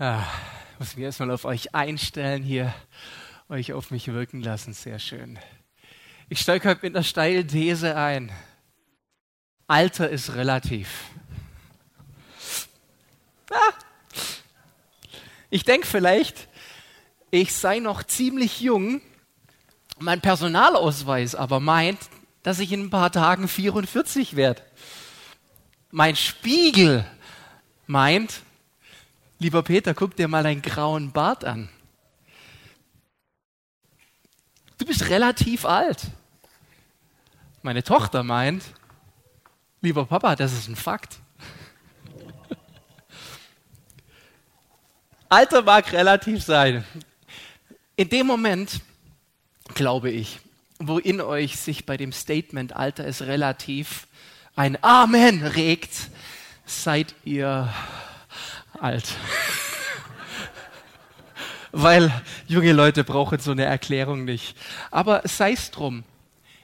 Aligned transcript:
Ah, 0.00 0.22
muss 0.78 0.94
mich 0.94 1.06
erstmal 1.06 1.32
auf 1.32 1.44
euch 1.44 1.74
einstellen 1.74 2.44
hier, 2.44 2.72
euch 3.48 3.72
auf 3.72 3.90
mich 3.90 4.06
wirken 4.06 4.40
lassen. 4.40 4.72
Sehr 4.72 5.00
schön. 5.00 5.40
Ich 6.28 6.38
steige 6.38 6.68
heute 6.68 6.82
mit 6.86 6.94
einer 6.94 7.02
steilen 7.02 7.48
These 7.48 7.96
ein. 7.96 8.30
Alter 9.66 10.08
ist 10.08 10.36
relativ. 10.36 10.88
Ah. 13.50 13.72
Ich 15.50 15.64
denke 15.64 15.84
vielleicht, 15.84 16.46
ich 17.32 17.52
sei 17.52 17.80
noch 17.80 18.04
ziemlich 18.04 18.60
jung, 18.60 19.00
mein 19.98 20.20
Personalausweis 20.20 21.34
aber 21.34 21.58
meint, 21.58 21.98
dass 22.44 22.60
ich 22.60 22.70
in 22.70 22.84
ein 22.84 22.90
paar 22.90 23.10
Tagen 23.10 23.48
44 23.48 24.36
werde. 24.36 24.62
Mein 25.90 26.14
Spiegel 26.14 27.04
meint, 27.88 28.42
Lieber 29.40 29.62
Peter, 29.62 29.94
guck 29.94 30.16
dir 30.16 30.26
mal 30.26 30.42
deinen 30.42 30.62
grauen 30.62 31.12
Bart 31.12 31.44
an. 31.44 31.68
Du 34.78 34.84
bist 34.84 35.08
relativ 35.08 35.64
alt. 35.64 36.08
Meine 37.62 37.84
Tochter 37.84 38.24
meint, 38.24 38.64
lieber 39.80 40.06
Papa, 40.06 40.34
das 40.34 40.52
ist 40.52 40.68
ein 40.68 40.74
Fakt. 40.74 41.18
Alter 45.28 45.62
mag 45.62 45.92
relativ 45.92 46.42
sein. 46.42 46.84
In 47.94 48.08
dem 48.08 48.26
Moment, 48.26 48.80
glaube 49.74 50.10
ich, 50.10 50.40
wo 50.80 50.98
in 50.98 51.20
euch 51.20 51.56
sich 51.56 51.86
bei 51.86 51.96
dem 51.96 52.12
Statement 52.12 52.74
Alter 52.74 53.04
ist 53.04 53.22
relativ 53.22 54.08
ein 54.56 54.82
Amen 54.82 55.44
regt, 55.44 56.10
seid 56.66 57.14
ihr 57.24 57.72
alt. 58.80 59.08
Weil 61.72 62.12
junge 62.46 62.72
Leute 62.72 63.04
brauchen 63.04 63.38
so 63.38 63.50
eine 63.50 63.64
Erklärung 63.64 64.24
nicht. 64.24 64.56
Aber 64.90 65.22
sei 65.24 65.52
es 65.52 65.70
drum. 65.70 66.04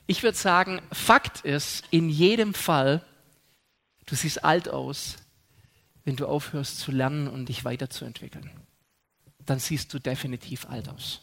Ich 0.06 0.22
würde 0.22 0.36
sagen, 0.36 0.82
Fakt 0.92 1.44
ist, 1.44 1.84
in 1.90 2.10
jedem 2.10 2.54
Fall, 2.54 3.02
du 4.06 4.14
siehst 4.14 4.44
alt 4.44 4.68
aus, 4.68 5.16
wenn 6.04 6.16
du 6.16 6.26
aufhörst 6.26 6.78
zu 6.78 6.92
lernen 6.92 7.28
und 7.28 7.48
dich 7.48 7.64
weiterzuentwickeln. 7.64 8.50
Dann 9.46 9.58
siehst 9.58 9.92
du 9.94 9.98
definitiv 9.98 10.68
alt 10.68 10.88
aus. 10.88 11.20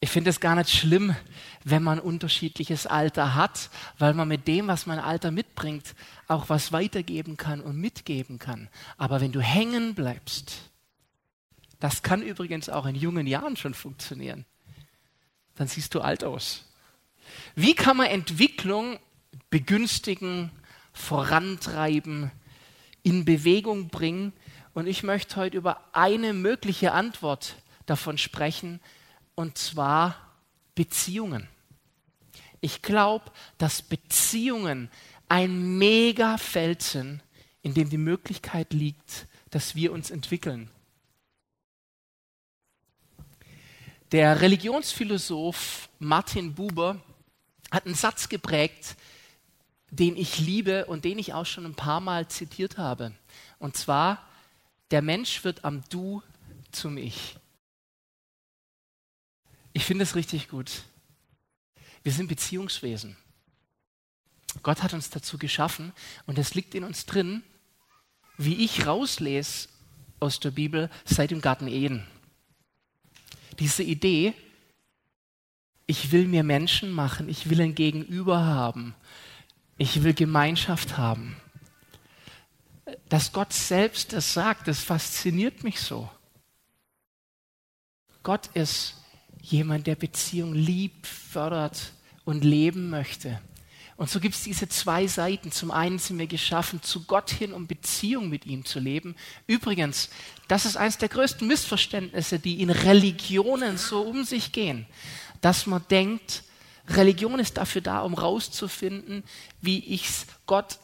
Ich 0.00 0.10
finde 0.10 0.30
es 0.30 0.38
gar 0.38 0.54
nicht 0.54 0.70
schlimm, 0.70 1.16
wenn 1.64 1.82
man 1.82 1.98
unterschiedliches 1.98 2.86
Alter 2.86 3.34
hat, 3.34 3.68
weil 3.98 4.14
man 4.14 4.28
mit 4.28 4.46
dem, 4.46 4.68
was 4.68 4.86
man 4.86 5.00
Alter 5.00 5.32
mitbringt, 5.32 5.96
auch 6.28 6.48
was 6.48 6.70
weitergeben 6.70 7.36
kann 7.36 7.60
und 7.60 7.76
mitgeben 7.76 8.38
kann. 8.38 8.68
Aber 8.96 9.20
wenn 9.20 9.32
du 9.32 9.40
hängen 9.40 9.94
bleibst, 9.94 10.70
das 11.80 12.02
kann 12.02 12.22
übrigens 12.22 12.68
auch 12.68 12.86
in 12.86 12.94
jungen 12.94 13.26
Jahren 13.26 13.56
schon 13.56 13.74
funktionieren, 13.74 14.44
dann 15.56 15.66
siehst 15.66 15.94
du 15.94 16.00
alt 16.00 16.22
aus. 16.22 16.64
Wie 17.56 17.74
kann 17.74 17.96
man 17.96 18.06
Entwicklung 18.06 19.00
begünstigen, 19.50 20.50
vorantreiben, 20.92 22.30
in 23.02 23.24
Bewegung 23.24 23.88
bringen? 23.88 24.32
Und 24.74 24.86
ich 24.86 25.02
möchte 25.02 25.36
heute 25.36 25.56
über 25.56 25.82
eine 25.92 26.34
mögliche 26.34 26.92
Antwort 26.92 27.56
davon 27.86 28.16
sprechen, 28.16 28.80
und 29.38 29.56
zwar 29.56 30.16
Beziehungen. 30.74 31.46
Ich 32.60 32.82
glaube, 32.82 33.30
dass 33.56 33.82
Beziehungen 33.82 34.90
ein 35.28 35.78
Megafeld 35.78 36.82
sind, 36.82 37.20
in 37.62 37.72
dem 37.72 37.88
die 37.88 37.98
Möglichkeit 37.98 38.72
liegt, 38.72 39.28
dass 39.50 39.76
wir 39.76 39.92
uns 39.92 40.10
entwickeln. 40.10 40.68
Der 44.10 44.40
Religionsphilosoph 44.40 45.88
Martin 46.00 46.56
Buber 46.56 47.00
hat 47.70 47.86
einen 47.86 47.94
Satz 47.94 48.28
geprägt, 48.28 48.96
den 49.92 50.16
ich 50.16 50.40
liebe 50.40 50.86
und 50.86 51.04
den 51.04 51.16
ich 51.16 51.32
auch 51.32 51.46
schon 51.46 51.64
ein 51.64 51.76
paar 51.76 52.00
Mal 52.00 52.26
zitiert 52.26 52.76
habe. 52.76 53.12
Und 53.60 53.76
zwar, 53.76 54.26
der 54.90 55.00
Mensch 55.00 55.44
wird 55.44 55.64
am 55.64 55.84
Du 55.90 56.24
zum 56.72 56.96
Ich. 56.96 57.37
Ich 59.78 59.84
finde 59.84 60.02
es 60.02 60.16
richtig 60.16 60.48
gut. 60.48 60.82
Wir 62.02 62.10
sind 62.10 62.26
Beziehungswesen. 62.26 63.16
Gott 64.64 64.82
hat 64.82 64.92
uns 64.92 65.08
dazu 65.08 65.38
geschaffen 65.38 65.92
und 66.26 66.36
es 66.36 66.54
liegt 66.54 66.74
in 66.74 66.82
uns 66.82 67.06
drin, 67.06 67.44
wie 68.38 68.64
ich 68.64 68.88
rauslese 68.88 69.68
aus 70.18 70.40
der 70.40 70.50
Bibel 70.50 70.90
seit 71.04 71.30
dem 71.30 71.40
Garten 71.40 71.68
Eden. 71.68 72.04
Diese 73.60 73.84
Idee, 73.84 74.34
ich 75.86 76.10
will 76.10 76.26
mir 76.26 76.42
Menschen 76.42 76.90
machen, 76.90 77.28
ich 77.28 77.48
will 77.48 77.60
ein 77.60 77.76
Gegenüber 77.76 78.46
haben, 78.46 78.96
ich 79.76 80.02
will 80.02 80.12
Gemeinschaft 80.12 80.96
haben. 80.98 81.36
Dass 83.08 83.30
Gott 83.30 83.52
selbst 83.52 84.12
das 84.12 84.32
sagt, 84.32 84.66
das 84.66 84.82
fasziniert 84.82 85.62
mich 85.62 85.80
so. 85.80 86.10
Gott 88.24 88.48
ist 88.54 88.96
jemand, 89.50 89.86
der 89.86 89.96
Beziehung 89.96 90.54
liebt, 90.54 91.06
fördert 91.06 91.92
und 92.24 92.44
leben 92.44 92.90
möchte. 92.90 93.40
Und 93.96 94.08
so 94.08 94.20
gibt 94.20 94.36
es 94.36 94.44
diese 94.44 94.68
zwei 94.68 95.08
Seiten. 95.08 95.50
Zum 95.50 95.72
einen 95.72 95.98
sind 95.98 96.18
wir 96.18 96.28
geschaffen, 96.28 96.82
zu 96.82 97.04
Gott 97.04 97.30
hin, 97.30 97.52
um 97.52 97.66
Beziehung 97.66 98.28
mit 98.28 98.46
ihm 98.46 98.64
zu 98.64 98.78
leben. 98.78 99.16
Übrigens, 99.48 100.08
das 100.46 100.66
ist 100.66 100.76
eines 100.76 100.98
der 100.98 101.08
größten 101.08 101.48
Missverständnisse, 101.48 102.38
die 102.38 102.62
in 102.62 102.70
Religionen 102.70 103.76
so 103.76 104.02
um 104.02 104.22
sich 104.22 104.52
gehen, 104.52 104.86
dass 105.40 105.66
man 105.66 105.84
denkt, 105.90 106.44
Religion 106.86 107.40
ist 107.40 107.56
dafür 107.56 107.80
da, 107.80 108.00
um 108.02 108.14
rauszufinden, 108.14 109.24
wie 109.60 109.80
ich 109.80 110.08
es 110.08 110.26
Gott 110.46 110.78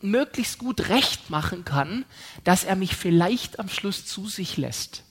möglichst 0.00 0.58
gut 0.58 0.88
recht 0.88 1.28
machen 1.28 1.64
kann, 1.64 2.06
dass 2.44 2.64
er 2.64 2.76
mich 2.76 2.96
vielleicht 2.96 3.58
am 3.58 3.68
Schluss 3.68 4.06
zu 4.06 4.28
sich 4.28 4.56
lässt. 4.56 5.04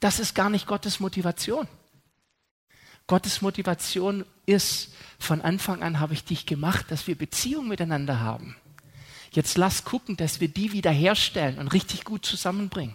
Das 0.00 0.20
ist 0.20 0.34
gar 0.34 0.48
nicht 0.48 0.66
Gottes 0.66 1.00
Motivation. 1.00 1.68
Gottes 3.08 3.42
Motivation 3.42 4.24
ist, 4.46 4.92
von 5.18 5.40
Anfang 5.40 5.82
an 5.82 5.98
habe 5.98 6.14
ich 6.14 6.22
dich 6.22 6.46
gemacht, 6.46 6.86
dass 6.90 7.08
wir 7.08 7.18
Beziehung 7.18 7.66
miteinander 7.66 8.20
haben. 8.20 8.54
Jetzt 9.32 9.58
lass 9.58 9.84
gucken, 9.84 10.16
dass 10.16 10.40
wir 10.40 10.48
die 10.48 10.72
wiederherstellen 10.72 11.58
und 11.58 11.68
richtig 11.68 12.04
gut 12.04 12.24
zusammenbringen. 12.24 12.94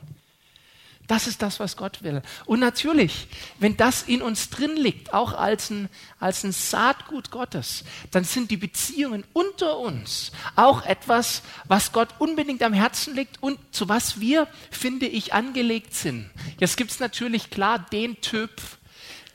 Das 1.08 1.28
ist 1.28 1.42
das, 1.42 1.60
was 1.60 1.76
Gott 1.76 2.02
will. 2.02 2.22
Und 2.46 2.62
natürlich, 2.62 3.28
wenn 3.60 3.76
das 3.76 4.04
in 4.04 4.22
uns 4.22 4.50
drin 4.50 4.78
liegt, 4.78 5.14
auch 5.14 5.34
als 5.34 5.70
ein, 5.70 5.90
als 6.18 6.46
ein 6.46 6.54
Saatgut 6.54 7.30
Gottes, 7.30 7.84
dann 8.12 8.24
sind 8.24 8.52
die 8.52 8.58
Beziehungen 8.58 9.26
unter 9.34 9.80
uns 9.80 10.32
auch 10.56 10.86
etwas, 10.86 11.42
was 11.68 11.92
Gott 11.92 12.10
unbedingt 12.20 12.64
am 12.64 12.72
Herzen 12.72 13.16
liegt 13.16 13.44
und 13.44 13.60
zu 13.72 13.90
was 13.90 14.22
wir, 14.22 14.48
finde 14.72 15.08
ich, 15.08 15.34
angelegt 15.34 15.94
sind. 15.94 16.30
Jetzt 16.58 16.78
gibt 16.78 16.92
es 16.92 17.02
natürlich 17.02 17.50
klar 17.50 17.80
den 17.80 18.22
Typ, 18.22 18.62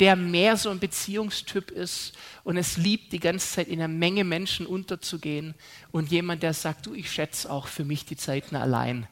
der 0.00 0.16
mehr 0.16 0.56
so 0.56 0.70
ein 0.70 0.78
Beziehungstyp 0.78 1.70
ist 1.70 2.16
und 2.44 2.56
es 2.56 2.76
liebt, 2.76 3.12
die 3.12 3.20
ganze 3.20 3.48
Zeit 3.48 3.68
in 3.68 3.80
einer 3.80 3.88
Menge 3.88 4.24
Menschen 4.24 4.66
unterzugehen 4.66 5.54
und 5.90 6.10
jemand, 6.10 6.42
der 6.42 6.54
sagt, 6.54 6.86
du, 6.86 6.94
ich 6.94 7.10
schätze 7.10 7.50
auch 7.50 7.66
für 7.66 7.84
mich 7.84 8.04
die 8.04 8.16
Zeiten 8.16 8.56
allein. 8.56 9.06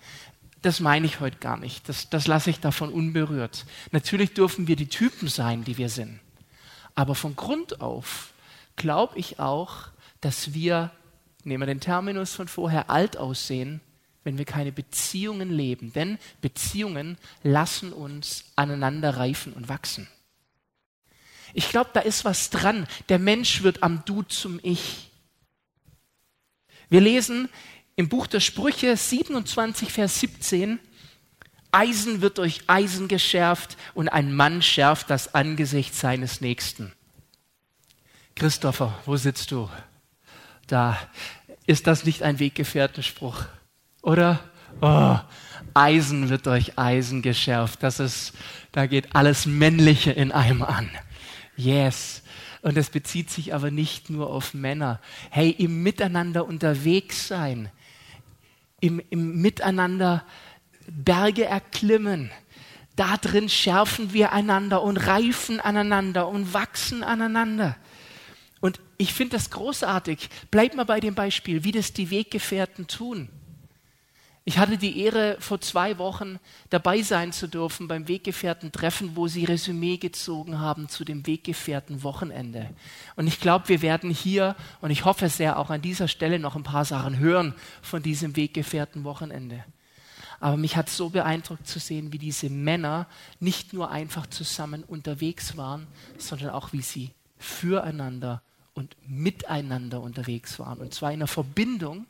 Das 0.62 0.80
meine 0.80 1.06
ich 1.06 1.20
heute 1.20 1.38
gar 1.38 1.56
nicht. 1.56 1.88
Das, 1.88 2.08
das 2.08 2.26
lasse 2.26 2.50
ich 2.50 2.60
davon 2.60 2.90
unberührt. 2.90 3.66
Natürlich 3.92 4.34
dürfen 4.34 4.66
wir 4.66 4.76
die 4.76 4.88
Typen 4.88 5.28
sein, 5.28 5.64
die 5.64 5.78
wir 5.78 5.88
sind. 5.88 6.20
Aber 6.94 7.14
von 7.14 7.36
Grund 7.36 7.80
auf 7.80 8.32
glaube 8.76 9.18
ich 9.18 9.38
auch, 9.38 9.88
dass 10.20 10.54
wir, 10.54 10.90
nehmen 11.44 11.62
wir 11.62 11.66
den 11.66 11.80
Terminus 11.80 12.34
von 12.34 12.48
vorher, 12.48 12.90
alt 12.90 13.16
aussehen, 13.16 13.80
wenn 14.24 14.38
wir 14.38 14.44
keine 14.44 14.72
Beziehungen 14.72 15.50
leben. 15.50 15.92
Denn 15.92 16.18
Beziehungen 16.40 17.16
lassen 17.42 17.92
uns 17.92 18.44
aneinander 18.56 19.16
reifen 19.16 19.52
und 19.52 19.68
wachsen. 19.68 20.08
Ich 21.54 21.70
glaube, 21.70 21.90
da 21.92 22.00
ist 22.00 22.24
was 22.24 22.50
dran. 22.50 22.86
Der 23.08 23.18
Mensch 23.18 23.62
wird 23.62 23.82
am 23.82 24.04
Du 24.04 24.22
zum 24.22 24.60
Ich. 24.62 25.10
Wir 26.88 27.00
lesen 27.00 27.48
im 27.96 28.08
Buch 28.08 28.26
der 28.26 28.40
Sprüche 28.40 28.96
27, 28.96 29.90
Vers 29.90 30.20
17, 30.20 30.78
Eisen 31.72 32.22
wird 32.22 32.38
durch 32.38 32.62
Eisen 32.68 33.08
geschärft 33.08 33.76
und 33.94 34.08
ein 34.08 34.32
Mann 34.34 34.62
schärft 34.62 35.10
das 35.10 35.34
Angesicht 35.34 35.94
seines 35.94 36.40
Nächsten. 36.40 36.92
Christopher, 38.34 38.98
wo 39.04 39.16
sitzt 39.16 39.50
du? 39.50 39.68
Da. 40.66 40.98
Ist 41.66 41.86
das 41.86 42.04
nicht 42.04 42.22
ein 42.22 42.38
Weggefährtenspruch? 42.38 43.44
Oder? 44.02 44.40
Oh, 44.80 45.18
Eisen 45.74 46.28
wird 46.28 46.46
durch 46.46 46.78
Eisen 46.78 47.22
geschärft. 47.22 47.82
Das 47.82 47.98
ist, 47.98 48.32
da 48.72 48.86
geht 48.86 49.14
alles 49.14 49.46
Männliche 49.46 50.12
in 50.12 50.32
einem 50.32 50.62
an. 50.62 50.90
Yes. 51.56 52.22
Und 52.62 52.76
das 52.76 52.90
bezieht 52.90 53.30
sich 53.30 53.54
aber 53.54 53.70
nicht 53.70 54.10
nur 54.10 54.30
auf 54.30 54.54
Männer. 54.54 55.00
Hey, 55.30 55.50
im 55.50 55.82
Miteinander 55.82 56.46
unterwegs 56.46 57.28
sein, 57.28 57.70
im, 58.80 59.00
im 59.10 59.40
Miteinander 59.40 60.24
Berge 60.86 61.44
erklimmen. 61.44 62.30
Da 62.94 63.16
drin 63.16 63.48
schärfen 63.48 64.12
wir 64.12 64.32
einander 64.32 64.82
und 64.82 64.96
reifen 64.96 65.60
aneinander 65.60 66.28
und 66.28 66.54
wachsen 66.54 67.02
aneinander. 67.02 67.76
Und 68.60 68.80
ich 68.96 69.12
finde 69.12 69.36
das 69.36 69.50
großartig. 69.50 70.30
Bleib 70.50 70.74
mal 70.74 70.84
bei 70.84 71.00
dem 71.00 71.14
Beispiel, 71.14 71.64
wie 71.64 71.72
das 71.72 71.92
die 71.92 72.10
Weggefährten 72.10 72.86
tun. 72.86 73.28
Ich 74.48 74.58
hatte 74.58 74.78
die 74.78 75.00
Ehre, 75.00 75.36
vor 75.40 75.60
zwei 75.60 75.98
Wochen 75.98 76.38
dabei 76.70 77.02
sein 77.02 77.32
zu 77.32 77.48
dürfen 77.48 77.88
beim 77.88 78.06
Weggefährten-Treffen, 78.06 79.16
wo 79.16 79.26
sie 79.26 79.44
Resümee 79.44 79.96
gezogen 79.96 80.60
haben 80.60 80.88
zu 80.88 81.04
dem 81.04 81.26
Weggefährten-Wochenende. 81.26 82.70
Und 83.16 83.26
ich 83.26 83.40
glaube, 83.40 83.68
wir 83.68 83.82
werden 83.82 84.08
hier, 84.08 84.54
und 84.80 84.90
ich 84.92 85.04
hoffe 85.04 85.28
sehr, 85.30 85.58
auch 85.58 85.70
an 85.70 85.82
dieser 85.82 86.06
Stelle 86.06 86.38
noch 86.38 86.54
ein 86.54 86.62
paar 86.62 86.84
Sachen 86.84 87.18
hören 87.18 87.54
von 87.82 88.04
diesem 88.04 88.36
Weggefährten-Wochenende. 88.36 89.64
Aber 90.38 90.56
mich 90.56 90.76
hat 90.76 90.90
so 90.90 91.08
beeindruckt 91.10 91.66
zu 91.66 91.80
sehen, 91.80 92.12
wie 92.12 92.18
diese 92.18 92.48
Männer 92.48 93.08
nicht 93.40 93.72
nur 93.72 93.90
einfach 93.90 94.28
zusammen 94.28 94.84
unterwegs 94.84 95.56
waren, 95.56 95.88
sondern 96.18 96.50
auch 96.50 96.72
wie 96.72 96.82
sie 96.82 97.10
füreinander 97.36 98.42
und 98.74 98.94
miteinander 99.08 100.00
unterwegs 100.00 100.60
waren. 100.60 100.78
Und 100.78 100.94
zwar 100.94 101.10
in 101.10 101.18
einer 101.18 101.26
Verbindung, 101.26 102.06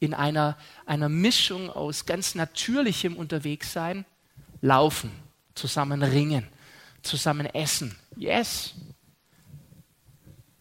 in 0.00 0.14
einer, 0.14 0.56
einer 0.86 1.08
Mischung 1.08 1.70
aus 1.70 2.06
ganz 2.06 2.34
natürlichem 2.34 3.16
Unterwegssein, 3.16 4.04
Laufen, 4.62 5.10
zusammen 5.54 6.02
ringen, 6.02 6.46
zusammen 7.02 7.46
essen, 7.46 7.96
yes, 8.16 8.74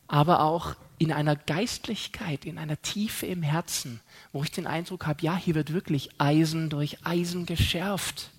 aber 0.07 0.41
auch 0.41 0.75
in 0.97 1.13
einer 1.13 1.35
Geistlichkeit, 1.35 2.45
in 2.45 2.57
einer 2.57 2.81
Tiefe 2.81 3.25
im 3.25 3.41
Herzen, 3.41 4.01
wo 4.33 4.43
ich 4.43 4.51
den 4.51 4.67
Eindruck 4.67 5.07
habe, 5.07 5.21
ja, 5.21 5.35
hier 5.35 5.55
wird 5.55 5.73
wirklich 5.73 6.09
Eisen 6.17 6.69
durch 6.69 7.05
Eisen 7.05 7.45
geschärft. 7.45 8.31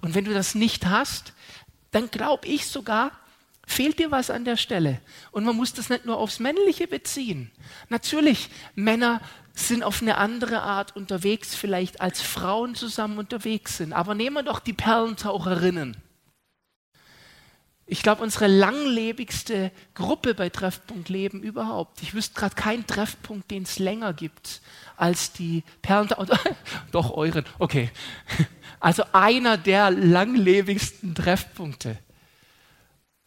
Und 0.00 0.14
wenn 0.14 0.24
du 0.24 0.32
das 0.32 0.54
nicht 0.54 0.86
hast, 0.86 1.34
dann 1.90 2.10
glaube 2.10 2.46
ich 2.46 2.66
sogar, 2.66 3.12
fehlt 3.66 3.98
dir 3.98 4.10
was 4.10 4.30
an 4.30 4.44
der 4.44 4.56
Stelle. 4.56 5.00
Und 5.30 5.44
man 5.44 5.56
muss 5.56 5.72
das 5.72 5.90
nicht 5.90 6.04
nur 6.04 6.18
aufs 6.18 6.38
Männliche 6.38 6.86
beziehen. 6.86 7.50
Natürlich, 7.88 8.48
Männer 8.74 9.20
sind 9.54 9.82
auf 9.82 10.02
eine 10.02 10.18
andere 10.18 10.62
Art 10.62 10.96
unterwegs, 10.96 11.54
vielleicht 11.54 12.00
als 12.00 12.20
Frauen 12.20 12.74
zusammen 12.74 13.18
unterwegs 13.18 13.76
sind. 13.76 13.92
Aber 13.92 14.14
nehmen 14.14 14.34
wir 14.34 14.42
doch 14.42 14.60
die 14.60 14.72
Perlentaucherinnen. 14.72 15.96
Ich 17.86 18.02
glaube, 18.02 18.22
unsere 18.22 18.46
langlebigste 18.46 19.70
Gruppe 19.92 20.34
bei 20.34 20.48
Treffpunkt 20.48 21.10
Leben 21.10 21.42
überhaupt. 21.42 22.02
Ich 22.02 22.14
wüsste 22.14 22.34
gerade 22.34 22.54
keinen 22.54 22.86
Treffpunkt, 22.86 23.50
den 23.50 23.64
es 23.64 23.78
länger 23.78 24.14
gibt 24.14 24.62
als 24.96 25.32
die 25.32 25.64
Perlentaucher. 25.82 26.38
Doch 26.92 27.10
euren, 27.10 27.44
okay. 27.58 27.90
Also 28.80 29.04
einer 29.12 29.58
der 29.58 29.90
langlebigsten 29.90 31.14
Treffpunkte. 31.14 31.98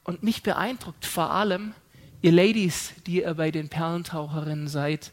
Und 0.08 0.24
mich 0.24 0.42
beeindruckt 0.42 1.06
vor 1.06 1.32
allem, 1.32 1.74
ihr 2.22 2.32
Ladies, 2.32 2.94
die 3.06 3.24
ihr 3.24 3.34
bei 3.34 3.52
den 3.52 3.68
Perlentaucherinnen 3.68 4.70
seid, 4.70 5.12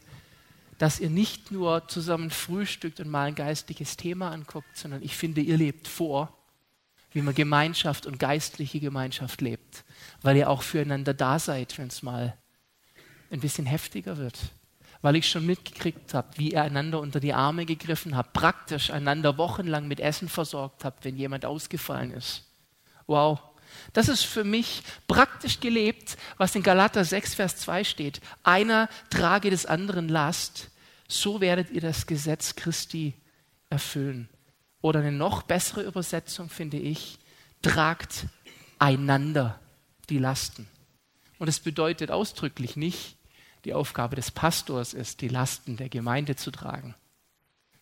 dass 0.77 1.01
ihr 1.01 1.09
nicht 1.09 1.51
nur 1.51 1.85
zusammen 1.89 2.29
frühstückt 2.29 3.01
und 3.01 3.09
mal 3.09 3.27
ein 3.27 3.35
geistliches 3.35 3.97
Thema 3.97 4.31
anguckt, 4.31 4.77
sondern 4.77 5.03
ich 5.03 5.17
finde, 5.17 5.41
ihr 5.41 5.57
lebt 5.57 5.89
vor, 5.89 6.33
wie 7.11 7.21
man 7.21 7.35
Gemeinschaft 7.35 8.05
und 8.05 8.19
geistliche 8.19 8.79
Gemeinschaft 8.79 9.41
lebt, 9.41 9.83
weil 10.21 10.37
ihr 10.37 10.49
auch 10.49 10.61
füreinander 10.61 11.13
da 11.13 11.39
seid, 11.39 11.77
wenn 11.77 11.87
es 11.87 12.01
mal 12.01 12.37
ein 13.31 13.41
bisschen 13.41 13.65
heftiger 13.65 14.15
wird. 14.15 14.39
Weil 15.01 15.17
ich 15.17 15.29
schon 15.29 15.45
mitgekriegt 15.45 16.13
habe, 16.13 16.29
wie 16.37 16.53
ihr 16.53 16.63
einander 16.63 17.01
unter 17.01 17.19
die 17.19 17.33
Arme 17.33 17.65
gegriffen 17.65 18.15
habt, 18.15 18.31
praktisch 18.31 18.91
einander 18.91 19.37
wochenlang 19.37 19.89
mit 19.89 19.99
Essen 19.99 20.29
versorgt 20.29 20.85
habt, 20.85 21.03
wenn 21.03 21.17
jemand 21.17 21.43
ausgefallen 21.45 22.11
ist. 22.11 22.45
Wow, 23.07 23.41
das 23.93 24.07
ist 24.07 24.23
für 24.23 24.43
mich 24.43 24.83
praktisch 25.07 25.59
gelebt, 25.59 26.17
was 26.37 26.55
in 26.55 26.63
Galater 26.63 27.03
6, 27.03 27.35
Vers 27.35 27.57
2 27.57 27.83
steht. 27.83 28.21
Einer 28.43 28.89
trage 29.09 29.49
des 29.49 29.65
anderen 29.65 30.09
Last, 30.09 30.69
so 31.07 31.41
werdet 31.41 31.71
ihr 31.71 31.81
das 31.81 32.07
Gesetz 32.07 32.55
Christi 32.55 33.13
erfüllen. 33.69 34.29
Oder 34.81 34.99
eine 34.99 35.11
noch 35.11 35.43
bessere 35.43 35.83
Übersetzung 35.83 36.49
finde 36.49 36.77
ich, 36.77 37.17
tragt 37.61 38.27
einander 38.79 39.59
die 40.09 40.19
Lasten. 40.19 40.67
Und 41.39 41.47
es 41.47 41.59
bedeutet 41.59 42.11
ausdrücklich 42.11 42.75
nicht, 42.75 43.17
die 43.65 43.73
Aufgabe 43.73 44.15
des 44.15 44.31
Pastors 44.31 44.93
ist, 44.93 45.21
die 45.21 45.27
Lasten 45.27 45.75
der 45.77 45.89
Gemeinde 45.89 46.35
zu 46.35 46.51
tragen, 46.51 46.95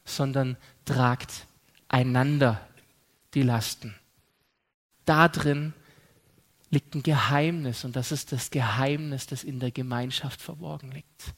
sondern 0.06 0.58
tragt 0.86 1.46
einander 1.90 2.66
die 3.34 3.44
Lasten. 3.44 3.94
Darin 5.06 5.74
liegt 6.74 6.96
ein 6.96 7.04
Geheimnis 7.04 7.86
und 7.86 7.96
das 7.96 8.12
ist 8.12 8.32
das 8.32 8.50
Geheimnis, 8.50 9.28
das 9.28 9.44
in 9.44 9.60
der 9.60 9.72
Gemeinschaft 9.72 10.42
verborgen 10.42 10.92
liegt. 10.92 11.34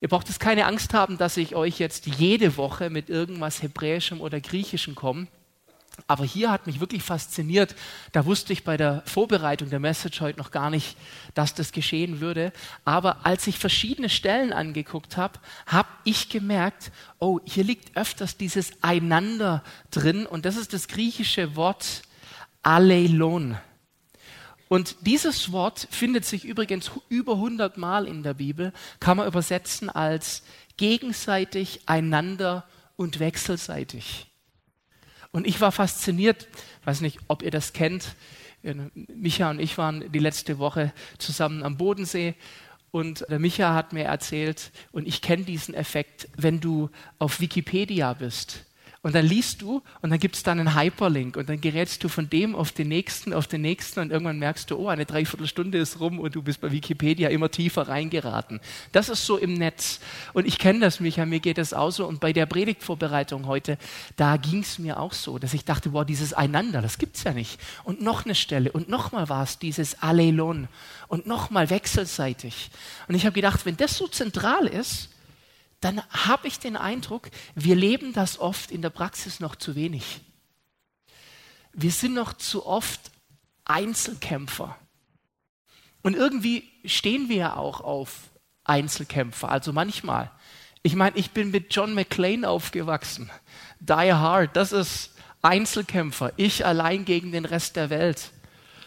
Ihr 0.00 0.08
braucht 0.08 0.28
es 0.30 0.38
keine 0.38 0.66
Angst 0.66 0.94
haben, 0.94 1.18
dass 1.18 1.36
ich 1.36 1.54
euch 1.54 1.78
jetzt 1.78 2.06
jede 2.06 2.56
Woche 2.56 2.88
mit 2.88 3.10
irgendwas 3.10 3.62
Hebräischem 3.62 4.20
oder 4.20 4.40
Griechischem 4.40 4.94
komme. 4.94 5.26
Aber 6.06 6.24
hier 6.24 6.50
hat 6.50 6.66
mich 6.66 6.80
wirklich 6.80 7.02
fasziniert. 7.02 7.74
Da 8.12 8.24
wusste 8.24 8.52
ich 8.52 8.64
bei 8.64 8.76
der 8.76 9.02
Vorbereitung 9.04 9.70
der 9.70 9.78
Message 9.78 10.20
heute 10.20 10.38
noch 10.38 10.50
gar 10.50 10.70
nicht, 10.70 10.96
dass 11.34 11.54
das 11.54 11.70
geschehen 11.72 12.20
würde. 12.20 12.52
Aber 12.84 13.26
als 13.26 13.46
ich 13.46 13.58
verschiedene 13.58 14.08
Stellen 14.08 14.52
angeguckt 14.52 15.16
habe, 15.16 15.38
habe 15.66 15.88
ich 16.04 16.28
gemerkt, 16.28 16.90
oh, 17.18 17.40
hier 17.44 17.64
liegt 17.64 17.96
öfters 17.96 18.36
dieses 18.36 18.82
Einander 18.82 19.62
drin. 19.90 20.26
Und 20.26 20.46
das 20.46 20.56
ist 20.56 20.72
das 20.72 20.88
griechische 20.88 21.54
Wort 21.56 22.02
Aleilon. 22.62 23.56
Und 24.68 24.96
dieses 25.02 25.52
Wort 25.52 25.86
findet 25.90 26.24
sich 26.24 26.44
übrigens 26.44 26.90
über 27.08 27.34
100 27.34 27.76
Mal 27.76 28.06
in 28.06 28.22
der 28.22 28.34
Bibel, 28.34 28.72
kann 29.00 29.18
man 29.18 29.26
übersetzen 29.26 29.90
als 29.90 30.42
gegenseitig, 30.76 31.80
einander 31.86 32.66
und 32.96 33.18
wechselseitig. 33.18 34.26
Und 35.30 35.46
ich 35.46 35.60
war 35.60 35.72
fasziniert, 35.72 36.48
weiß 36.84 37.02
nicht, 37.02 37.18
ob 37.28 37.42
ihr 37.42 37.50
das 37.50 37.72
kennt. 37.72 38.16
Micha 38.94 39.50
und 39.50 39.60
ich 39.60 39.76
waren 39.76 40.10
die 40.12 40.18
letzte 40.18 40.58
Woche 40.58 40.92
zusammen 41.18 41.62
am 41.64 41.76
Bodensee 41.76 42.34
und 42.92 43.26
der 43.28 43.38
Micha 43.38 43.74
hat 43.74 43.92
mir 43.92 44.04
erzählt, 44.04 44.70
und 44.92 45.08
ich 45.08 45.22
kenne 45.22 45.44
diesen 45.44 45.74
Effekt, 45.74 46.28
wenn 46.36 46.60
du 46.60 46.90
auf 47.18 47.40
Wikipedia 47.40 48.12
bist 48.12 48.66
und 49.02 49.16
dann 49.16 49.26
liest 49.26 49.62
du 49.62 49.82
und 50.00 50.10
dann 50.10 50.20
gibt 50.20 50.36
es 50.36 50.44
dann 50.44 50.60
einen 50.60 50.76
Hyperlink 50.76 51.36
und 51.36 51.48
dann 51.48 51.60
gerätst 51.60 52.04
du 52.04 52.08
von 52.08 52.30
dem 52.30 52.54
auf 52.54 52.70
den 52.70 52.86
nächsten, 52.86 53.34
auf 53.34 53.48
den 53.48 53.60
nächsten 53.60 53.98
und 53.98 54.12
irgendwann 54.12 54.38
merkst 54.38 54.70
du, 54.70 54.78
oh, 54.78 54.88
eine 54.88 55.06
Dreiviertelstunde 55.06 55.78
ist 55.78 55.98
rum 55.98 56.20
und 56.20 56.36
du 56.36 56.42
bist 56.42 56.60
bei 56.60 56.70
Wikipedia 56.70 57.28
immer 57.28 57.50
tiefer 57.50 57.88
reingeraten. 57.88 58.60
Das 58.92 59.08
ist 59.08 59.26
so 59.26 59.38
im 59.38 59.54
Netz. 59.54 59.98
Und 60.34 60.46
ich 60.46 60.56
kenne 60.56 60.78
das, 60.78 61.00
Micha, 61.00 61.26
mir 61.26 61.40
geht 61.40 61.58
das 61.58 61.74
auch 61.74 61.90
so. 61.90 62.06
Und 62.06 62.20
bei 62.20 62.32
der 62.32 62.46
Predigtvorbereitung 62.46 63.46
heute, 63.46 63.76
da 64.16 64.36
ging 64.36 64.60
es 64.60 64.78
mir 64.78 65.00
auch 65.00 65.14
so, 65.14 65.40
dass 65.40 65.52
ich 65.52 65.64
dachte, 65.64 65.92
wow, 65.92 66.04
dieses 66.04 66.32
Einander, 66.32 66.80
das 66.80 66.96
gibt 66.96 67.16
es 67.16 67.24
ja 67.24 67.32
nicht. 67.32 67.58
Und 67.82 68.02
noch 68.02 68.24
eine 68.24 68.36
Stelle 68.36 68.70
und 68.70 68.88
nochmal 68.88 69.28
war 69.28 69.42
es 69.42 69.58
dieses 69.58 70.00
Allelon 70.00 70.68
und 71.08 71.26
nochmal 71.26 71.70
wechselseitig. 71.70 72.70
Und 73.08 73.16
ich 73.16 73.24
habe 73.26 73.34
gedacht, 73.34 73.66
wenn 73.66 73.76
das 73.76 73.96
so 73.96 74.06
zentral 74.06 74.66
ist, 74.68 75.08
dann 75.82 76.02
habe 76.10 76.48
ich 76.48 76.58
den 76.58 76.76
Eindruck, 76.76 77.28
wir 77.54 77.74
leben 77.74 78.12
das 78.12 78.38
oft 78.38 78.70
in 78.70 78.82
der 78.82 78.90
Praxis 78.90 79.40
noch 79.40 79.56
zu 79.56 79.74
wenig. 79.74 80.20
Wir 81.72 81.90
sind 81.90 82.14
noch 82.14 82.32
zu 82.34 82.64
oft 82.64 83.00
Einzelkämpfer. 83.64 84.76
Und 86.02 86.14
irgendwie 86.14 86.68
stehen 86.84 87.28
wir 87.28 87.36
ja 87.36 87.56
auch 87.56 87.80
auf 87.80 88.30
Einzelkämpfer, 88.64 89.48
also 89.48 89.72
manchmal. 89.72 90.30
Ich 90.82 90.94
meine, 90.94 91.16
ich 91.16 91.32
bin 91.32 91.50
mit 91.50 91.74
John 91.74 91.94
McClane 91.94 92.48
aufgewachsen. 92.48 93.30
Die 93.80 94.12
Hard, 94.12 94.56
das 94.56 94.72
ist 94.72 95.14
Einzelkämpfer. 95.42 96.32
Ich 96.36 96.64
allein 96.64 97.04
gegen 97.04 97.32
den 97.32 97.44
Rest 97.44 97.74
der 97.76 97.90
Welt. 97.90 98.30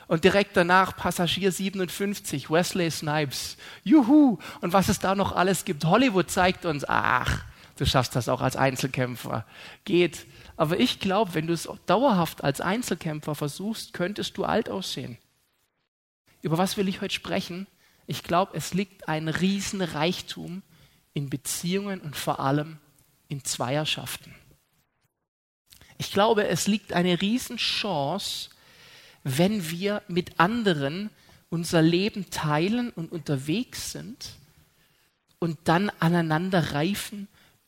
Und 0.08 0.24
direkt 0.24 0.56
danach 0.56 0.96
Passagier 0.96 1.52
57, 1.52 2.50
Wesley 2.50 2.92
Snipes. 2.92 3.58
Juhu! 3.84 4.38
Und 4.62 4.74
was 4.74 4.90
es 4.90 5.00
da 5.00 5.16
noch 5.16 5.32
alles 5.32 5.66
gibt. 5.66 5.86
Hollywood 5.86 6.30
zeigt 6.30 6.66
uns, 6.66 6.86
ach, 6.88 7.44
du 7.78 7.86
schaffst 7.86 8.16
das 8.16 8.30
auch 8.30 8.42
als 8.42 8.56
Einzelkämpfer. 8.56 9.46
Geht. 9.84 10.26
Aber 10.58 10.80
ich 10.80 11.00
glaube, 11.00 11.34
wenn 11.34 11.48
du 11.48 11.54
es 11.54 11.68
dauerhaft 11.86 12.44
als 12.44 12.62
Einzelkämpfer 12.62 13.36
versuchst, 13.36 13.94
könntest 13.94 14.38
du 14.38 14.46
alt 14.46 14.70
aussehen. 14.70 15.18
Über 16.42 16.58
was 16.58 16.78
will 16.78 16.88
ich 16.88 17.02
heute 17.02 17.14
sprechen? 17.14 17.66
Ich 18.06 18.24
glaube, 18.24 18.56
es 18.56 18.74
liegt 18.74 19.08
ein 19.08 19.28
Riesenreichtum 19.28 20.62
in 21.14 21.30
Beziehungen 21.30 22.02
und 22.02 22.16
vor 22.16 22.40
allem 22.40 22.78
in 23.28 23.44
Zweierschaften. 23.44 24.36
Ich 25.98 26.12
glaube, 26.12 26.48
es 26.48 26.68
liegt 26.68 26.94
eine 26.94 27.22
Riesenchance 27.22 28.50
wenn 29.26 29.72
wir 29.72 30.04
mit 30.08 30.40
anderen 30.40 31.10
unser 31.50 31.82
Leben 31.82 32.30
teilen 32.30 32.92
und 32.92 33.12
unterwegs 33.12 33.92
sind 33.92 34.30
und 35.40 35.58
dann 35.66 35.92
aneinander 36.00 36.74
reifen 36.74 37.28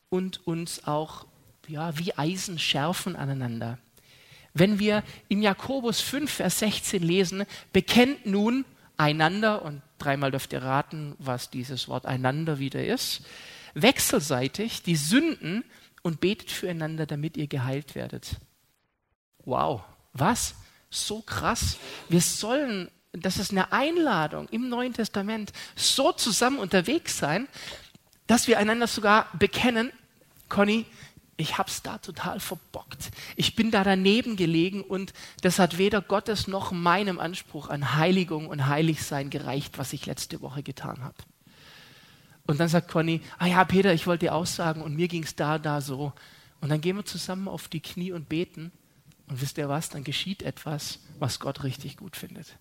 und 0.10 0.46
uns 0.46 0.86
auch 0.86 1.26
ja, 1.68 1.98
wie 1.98 2.16
Eisen 2.16 2.60
schärfen 2.60 3.16
aneinander. 3.16 3.80
Wenn 4.54 4.80
wir 4.80 5.04
im 5.30 5.42
Jakobus 5.42 6.00
5, 6.00 6.32
Vers 6.32 6.60
16 6.60 7.02
lesen, 7.02 7.44
bekennt 7.74 8.26
nun 8.26 8.64
einander, 8.96 9.64
und 9.64 9.82
dreimal 9.98 10.32
dürft 10.32 10.54
ihr 10.54 10.62
raten, 10.62 11.16
was 11.18 11.50
dieses 11.50 11.88
Wort 11.88 12.06
einander 12.06 12.60
wieder 12.60 12.86
ist, 12.86 13.26
wechselseitig 13.74 14.84
die 14.84 14.96
Sünden 14.96 15.64
und 16.04 16.22
betet 16.22 16.52
füreinander, 16.52 17.08
damit 17.08 17.36
ihr 17.36 17.48
geheilt 17.48 17.96
werdet. 17.96 18.38
Wow, 19.44 19.82
was? 20.14 20.56
So 21.06 21.22
krass. 21.22 21.78
Wir 22.10 22.22
sollen, 22.22 22.90
das 23.12 23.38
ist 23.38 23.52
eine 23.52 23.72
Einladung 23.72 24.48
im 24.50 24.70
Neuen 24.70 24.94
Testament, 24.94 25.54
so 25.76 26.12
zusammen 26.12 26.60
unterwegs 26.60 27.18
sein, 27.18 27.48
dass 28.26 28.48
wir 28.48 28.58
einander 28.58 28.88
sogar 28.88 29.28
bekennen, 29.38 29.92
Conny, 30.50 30.86
ich 31.38 31.58
hab's 31.58 31.84
da 31.84 32.00
total 32.00 32.40
verbockt. 32.40 33.12
Ich 33.36 33.56
bin 33.56 33.70
da 33.70 33.84
daneben 33.84 34.36
gelegen 34.38 34.82
und 34.82 35.14
das 35.42 35.60
hat 35.60 35.78
weder 35.78 36.02
Gottes 36.02 36.48
noch 36.48 36.72
meinem 36.72 37.20
Anspruch 37.20 37.70
an 37.70 37.96
Heiligung 37.96 38.48
und 38.48 38.68
Heiligsein 38.68 39.30
gereicht, 39.30 39.78
was 39.78 39.94
ich 39.94 40.08
letzte 40.08 40.42
Woche 40.42 40.64
getan 40.64 41.04
habe. 41.04 41.16
Und 42.48 42.60
dann 42.60 42.70
sagt 42.70 42.90
Conny, 42.90 43.22
ah 43.38 43.46
ja, 43.46 43.64
Peter, 43.66 43.94
ich 43.94 44.08
wollte 44.08 44.26
dir 44.26 44.34
aussagen 44.34 44.82
und 44.82 44.96
mir 44.96 45.08
ging's 45.08 45.36
da, 45.36 45.60
da 45.60 45.80
so. 45.80 46.14
Und 46.60 46.70
dann 46.70 46.82
gehen 46.82 46.96
wir 46.96 47.06
zusammen 47.06 47.48
auf 47.48 47.68
die 47.68 47.82
Knie 47.82 48.14
und 48.14 48.30
beten. 48.30 48.72
Und 49.28 49.42
wisst 49.42 49.58
ihr 49.58 49.70
was? 49.70 49.90
Dann 49.90 50.04
geschieht 50.04 50.42
etwas, 50.42 51.00
was 51.20 51.40
Gott 51.40 51.64
richtig 51.64 51.98
gut 51.98 52.16
findet. 52.16 52.58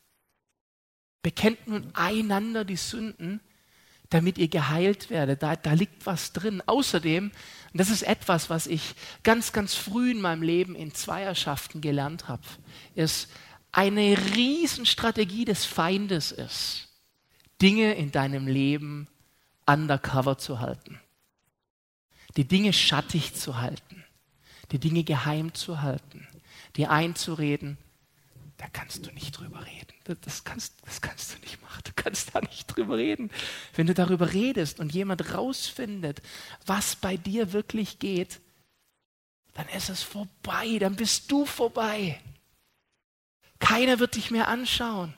Bekennt 1.23 1.67
nun 1.67 1.91
einander 1.95 2.65
die 2.65 2.77
Sünden, 2.77 3.41
damit 4.11 4.39
ihr 4.39 4.49
geheilt 4.49 5.11
werdet. 5.11 5.43
Da, 5.43 5.57
da 5.57 5.73
liegt 5.73 6.07
was 6.07 6.33
drin. 6.33 6.63
Außerdem, 6.65 7.31
und 7.73 7.81
das 7.81 7.91
ist 7.91 8.03
etwas, 8.03 8.51
was 8.51 8.67
ich 8.67 8.95
ganz, 9.23 9.53
ganz 9.53 9.75
früh 9.75 10.13
in 10.13 10.21
meinem 10.21 10.43
Leben 10.43 10.75
in 10.75 10.95
Zweierschaften 10.95 11.81
gelernt 11.81 12.29
habe, 12.29 12.43
ist 12.95 13.29
eine 13.73 14.17
Riesenstrategie 14.35 15.45
des 15.45 15.65
Feindes 15.65 16.33
ist, 16.33 16.89
Dinge 17.61 17.95
in 17.95 18.13
deinem 18.13 18.47
Leben 18.47 19.09
undercover 19.67 20.39
zu 20.39 20.61
halten. 20.61 21.01
Die 22.37 22.47
Dinge 22.47 22.73
schattig 22.73 23.35
zu 23.35 23.61
halten. 23.61 24.05
Die 24.73 24.79
Dinge 24.79 25.05
geheim 25.05 25.55
zu 25.55 25.83
halten. 25.83 26.27
Dir 26.77 26.91
einzureden, 26.91 27.79
da 28.59 28.67
kannst 28.73 29.07
du 29.07 29.13
nicht 29.13 29.33
drüber 29.33 29.65
reden. 29.65 30.19
Das 30.23 30.45
kannst, 30.45 30.75
das 30.85 31.01
kannst 31.01 31.35
du 31.35 31.39
nicht 31.41 31.61
machen. 31.63 31.83
Du 31.85 31.93
kannst 31.95 32.35
da 32.35 32.41
nicht 32.41 32.67
drüber 32.67 32.97
reden. 32.97 33.31
Wenn 33.75 33.87
du 33.87 33.95
darüber 33.95 34.33
redest 34.33 34.81
und 34.81 34.93
jemand 34.93 35.35
rausfindet, 35.35 36.23
was 36.65 36.97
bei 36.97 37.17
dir 37.17 37.53
wirklich 37.53 37.99
geht, 37.99 38.41
dann 39.55 39.69
ist 39.71 39.89
es 39.89 40.03
vorbei. 40.03 40.79
Dann 40.79 40.97
bist 40.97 41.31
du 41.31 41.45
vorbei. 41.45 42.21
Keiner 43.59 43.99
wird 43.99 44.17
dich 44.17 44.31
mehr 44.31 44.49
anschauen. 44.49 45.15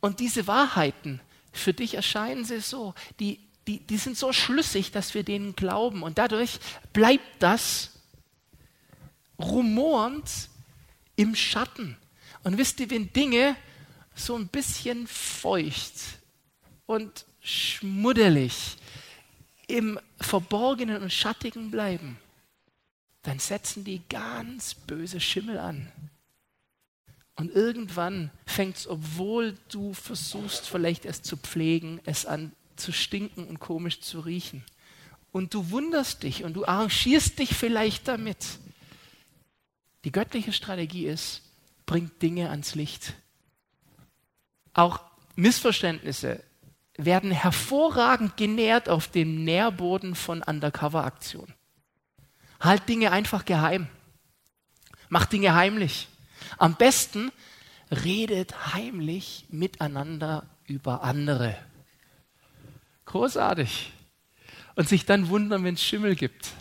Und 0.00 0.20
diese 0.20 0.46
Wahrheiten, 0.46 1.20
für 1.52 1.72
dich 1.72 1.94
erscheinen 1.94 2.44
sie 2.44 2.60
so, 2.60 2.94
die, 3.18 3.40
die, 3.66 3.86
die 3.86 3.96
sind 3.96 4.16
so 4.16 4.32
schlüssig, 4.32 4.92
dass 4.92 5.14
wir 5.14 5.22
denen 5.22 5.56
glauben. 5.56 6.02
Und 6.02 6.18
dadurch 6.18 6.58
bleibt 6.92 7.42
das 7.42 7.89
rumorend 9.42 10.48
im 11.16 11.34
Schatten. 11.34 11.96
Und 12.42 12.58
wisst 12.58 12.80
ihr, 12.80 12.90
wenn 12.90 13.12
Dinge 13.12 13.56
so 14.14 14.36
ein 14.36 14.48
bisschen 14.48 15.06
feucht 15.06 15.94
und 16.86 17.26
schmuddelig 17.40 18.76
im 19.66 19.98
Verborgenen 20.20 21.02
und 21.02 21.12
Schattigen 21.12 21.70
bleiben, 21.70 22.18
dann 23.22 23.38
setzen 23.38 23.84
die 23.84 24.02
ganz 24.08 24.74
böse 24.74 25.20
Schimmel 25.20 25.58
an. 25.58 25.92
Und 27.36 27.54
irgendwann 27.54 28.30
fängt 28.46 28.76
es, 28.76 28.86
obwohl 28.86 29.56
du 29.70 29.94
versuchst, 29.94 30.68
vielleicht 30.68 31.04
es 31.04 31.22
zu 31.22 31.36
pflegen, 31.36 32.00
es 32.04 32.26
an 32.26 32.52
zu 32.76 32.92
stinken 32.92 33.44
und 33.44 33.60
komisch 33.60 34.00
zu 34.00 34.20
riechen. 34.20 34.64
Und 35.32 35.54
du 35.54 35.70
wunderst 35.70 36.22
dich 36.22 36.44
und 36.44 36.54
du 36.54 36.66
arrangierst 36.66 37.38
dich 37.38 37.54
vielleicht 37.54 38.08
damit. 38.08 38.44
Die 40.04 40.12
göttliche 40.12 40.52
Strategie 40.52 41.06
ist, 41.06 41.42
bringt 41.86 42.22
Dinge 42.22 42.50
ans 42.50 42.74
Licht. 42.74 43.14
Auch 44.72 45.00
Missverständnisse 45.36 46.42
werden 46.96 47.30
hervorragend 47.30 48.36
genährt 48.36 48.88
auf 48.88 49.08
dem 49.08 49.44
Nährboden 49.44 50.14
von 50.14 50.42
Undercover-Aktionen. 50.42 51.54
Halt 52.60 52.88
Dinge 52.88 53.10
einfach 53.10 53.44
geheim. 53.44 53.88
Mach 55.08 55.26
Dinge 55.26 55.54
heimlich. 55.54 56.08
Am 56.58 56.76
besten 56.76 57.32
redet 57.90 58.74
heimlich 58.74 59.46
miteinander 59.48 60.46
über 60.66 61.02
andere. 61.02 61.56
Großartig. 63.06 63.92
Und 64.76 64.88
sich 64.88 65.04
dann 65.04 65.28
wundern, 65.28 65.64
wenn 65.64 65.74
es 65.74 65.82
Schimmel 65.82 66.14
gibt. 66.14 66.52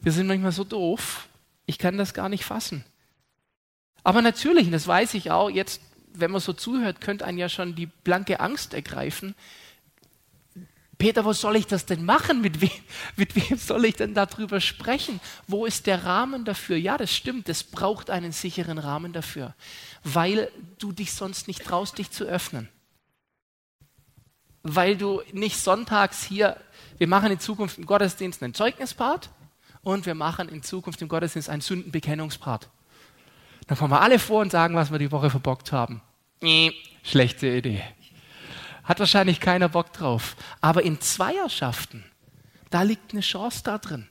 Wir 0.00 0.12
sind 0.12 0.26
manchmal 0.26 0.52
so 0.52 0.64
doof, 0.64 1.28
ich 1.66 1.78
kann 1.78 1.98
das 1.98 2.14
gar 2.14 2.28
nicht 2.28 2.44
fassen. 2.44 2.84
Aber 4.02 4.20
natürlich, 4.20 4.66
und 4.66 4.72
das 4.72 4.86
weiß 4.86 5.14
ich 5.14 5.30
auch, 5.30 5.48
jetzt, 5.48 5.80
wenn 6.12 6.30
man 6.30 6.40
so 6.40 6.52
zuhört, 6.52 7.00
könnte 7.00 7.24
einen 7.24 7.38
ja 7.38 7.48
schon 7.48 7.74
die 7.74 7.86
blanke 7.86 8.40
Angst 8.40 8.74
ergreifen. 8.74 9.34
Peter, 10.98 11.24
wo 11.24 11.32
soll 11.32 11.56
ich 11.56 11.66
das 11.66 11.86
denn 11.86 12.04
machen? 12.04 12.40
Mit 12.42 12.60
wem, 12.60 12.70
mit 13.16 13.34
wem 13.34 13.58
soll 13.58 13.86
ich 13.86 13.96
denn 13.96 14.14
darüber 14.14 14.60
sprechen? 14.60 15.20
Wo 15.48 15.66
ist 15.66 15.86
der 15.86 16.04
Rahmen 16.04 16.44
dafür? 16.44 16.76
Ja, 16.76 16.98
das 16.98 17.12
stimmt, 17.12 17.48
es 17.48 17.64
braucht 17.64 18.10
einen 18.10 18.32
sicheren 18.32 18.78
Rahmen 18.78 19.12
dafür, 19.12 19.54
weil 20.04 20.50
du 20.78 20.92
dich 20.92 21.12
sonst 21.12 21.48
nicht 21.48 21.64
traust, 21.64 21.98
dich 21.98 22.10
zu 22.10 22.24
öffnen. 22.24 22.68
Weil 24.62 24.96
du 24.96 25.22
nicht 25.32 25.58
sonntags 25.58 26.24
hier, 26.24 26.58
wir 26.98 27.08
machen 27.08 27.32
in 27.32 27.40
Zukunft 27.40 27.78
im 27.78 27.86
Gottesdienst 27.86 28.42
einen 28.42 28.54
Zeugnispart 28.54 29.30
und 29.84 30.06
wir 30.06 30.14
machen 30.14 30.48
in 30.48 30.62
Zukunft 30.62 31.00
im 31.02 31.08
Gottesdienst 31.08 31.48
einen 31.48 31.60
Sündenbekennungspart. 31.60 32.68
Dann 33.66 33.78
kommen 33.78 33.92
wir 33.92 34.00
alle 34.00 34.18
vor 34.18 34.40
und 34.42 34.50
sagen, 34.50 34.74
was 34.74 34.90
wir 34.90 34.98
die 34.98 35.12
Woche 35.12 35.30
verbockt 35.30 35.72
haben. 35.72 36.02
Nee, 36.40 36.72
schlechte 37.02 37.46
Idee. 37.46 37.82
Hat 38.82 38.98
wahrscheinlich 38.98 39.40
keiner 39.40 39.68
Bock 39.68 39.92
drauf. 39.92 40.36
Aber 40.60 40.82
in 40.82 41.00
Zweierschaften, 41.00 42.04
da 42.70 42.82
liegt 42.82 43.12
eine 43.12 43.22
Chance 43.22 43.62
da 43.64 43.78
drin. 43.78 44.08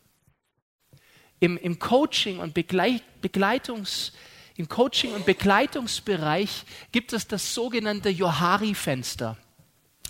Im, 1.40 1.58
im 1.58 1.78
Coaching 1.78 2.40
und 2.40 2.54
Begleit, 2.54 3.04
Begleitungs, 3.22 4.14
im 4.56 4.70
Coaching 4.70 5.14
und 5.14 5.26
Begleitungsbereich 5.26 6.64
gibt 6.92 7.14
es 7.14 7.28
das 7.28 7.54
sogenannte 7.54 8.10
Johari-Fenster. 8.10 9.38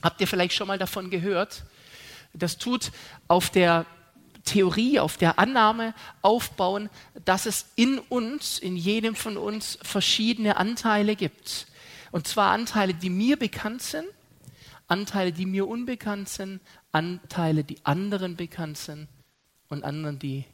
Habt 0.01 0.21
ihr 0.21 0.27
vielleicht 0.27 0.53
schon 0.53 0.67
mal 0.67 0.77
davon 0.77 1.09
gehört? 1.09 1.63
Das 2.33 2.57
tut 2.57 2.91
auf 3.27 3.49
der 3.49 3.85
Theorie, 4.45 4.99
auf 4.99 5.17
der 5.17 5.39
Annahme 5.39 5.93
aufbauen, 6.21 6.89
dass 7.25 7.45
es 7.45 7.65
in 7.75 7.99
uns, 7.99 8.59
in 8.59 8.75
jedem 8.75 9.15
von 9.15 9.37
uns 9.37 9.77
verschiedene 9.81 10.57
Anteile 10.57 11.15
gibt. 11.15 11.67
Und 12.11 12.27
zwar 12.27 12.51
Anteile, 12.51 12.93
die 12.93 13.09
mir 13.09 13.37
bekannt 13.37 13.81
sind 13.81 14.05
Anteile, 14.87 15.31
die 15.31 15.45
mir 15.45 15.67
unbekannt 15.67 16.29
sind, 16.29 16.61
Anteile, 16.91 17.63
die 17.63 17.83
anderen 17.83 18.35
bekannt 18.35 18.77
sind 18.77 19.07
und 19.69 19.83
anderen, 19.83 20.19
die 20.19 20.45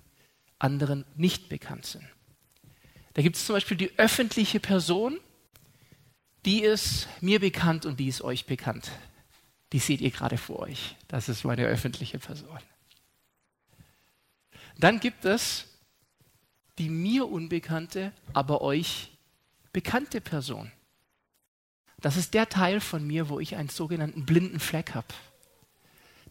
anderen 0.59 1.05
nicht 1.15 1.49
bekannt 1.49 1.85
sind. 1.85 2.05
Da 3.13 3.21
gibt 3.21 3.35
es 3.35 3.45
zum 3.45 3.55
Beispiel 3.55 3.77
die 3.77 3.97
öffentliche 3.97 4.59
Person, 4.59 5.19
die 6.45 6.61
ist 6.61 7.07
mir 7.21 7.39
bekannt 7.39 7.85
und 7.85 7.99
die 7.99 8.07
ist 8.07 8.21
euch 8.21 8.45
bekannt. 8.45 8.91
Die 9.73 9.79
seht 9.79 9.99
ihr 9.99 10.11
gerade 10.11 10.37
vor 10.37 10.59
euch. 10.59 10.95
Das 11.07 11.27
ist 11.27 11.43
meine 11.43 11.65
öffentliche 11.65 12.17
Person. 12.17 12.59
Dann 14.79 14.99
gibt 14.99 15.25
es 15.25 15.65
die 16.77 16.89
mir 16.89 17.27
unbekannte, 17.27 18.13
aber 18.31 18.61
euch 18.61 19.11
bekannte 19.73 20.21
Person. 20.21 20.71
Das 21.99 22.15
ist 22.15 22.33
der 22.33 22.47
Teil 22.47 22.79
von 22.79 23.05
mir, 23.05 23.27
wo 23.27 23.41
ich 23.41 23.57
einen 23.57 23.67
sogenannten 23.67 24.25
blinden 24.25 24.61
Fleck 24.61 24.95
habe. 24.95 25.07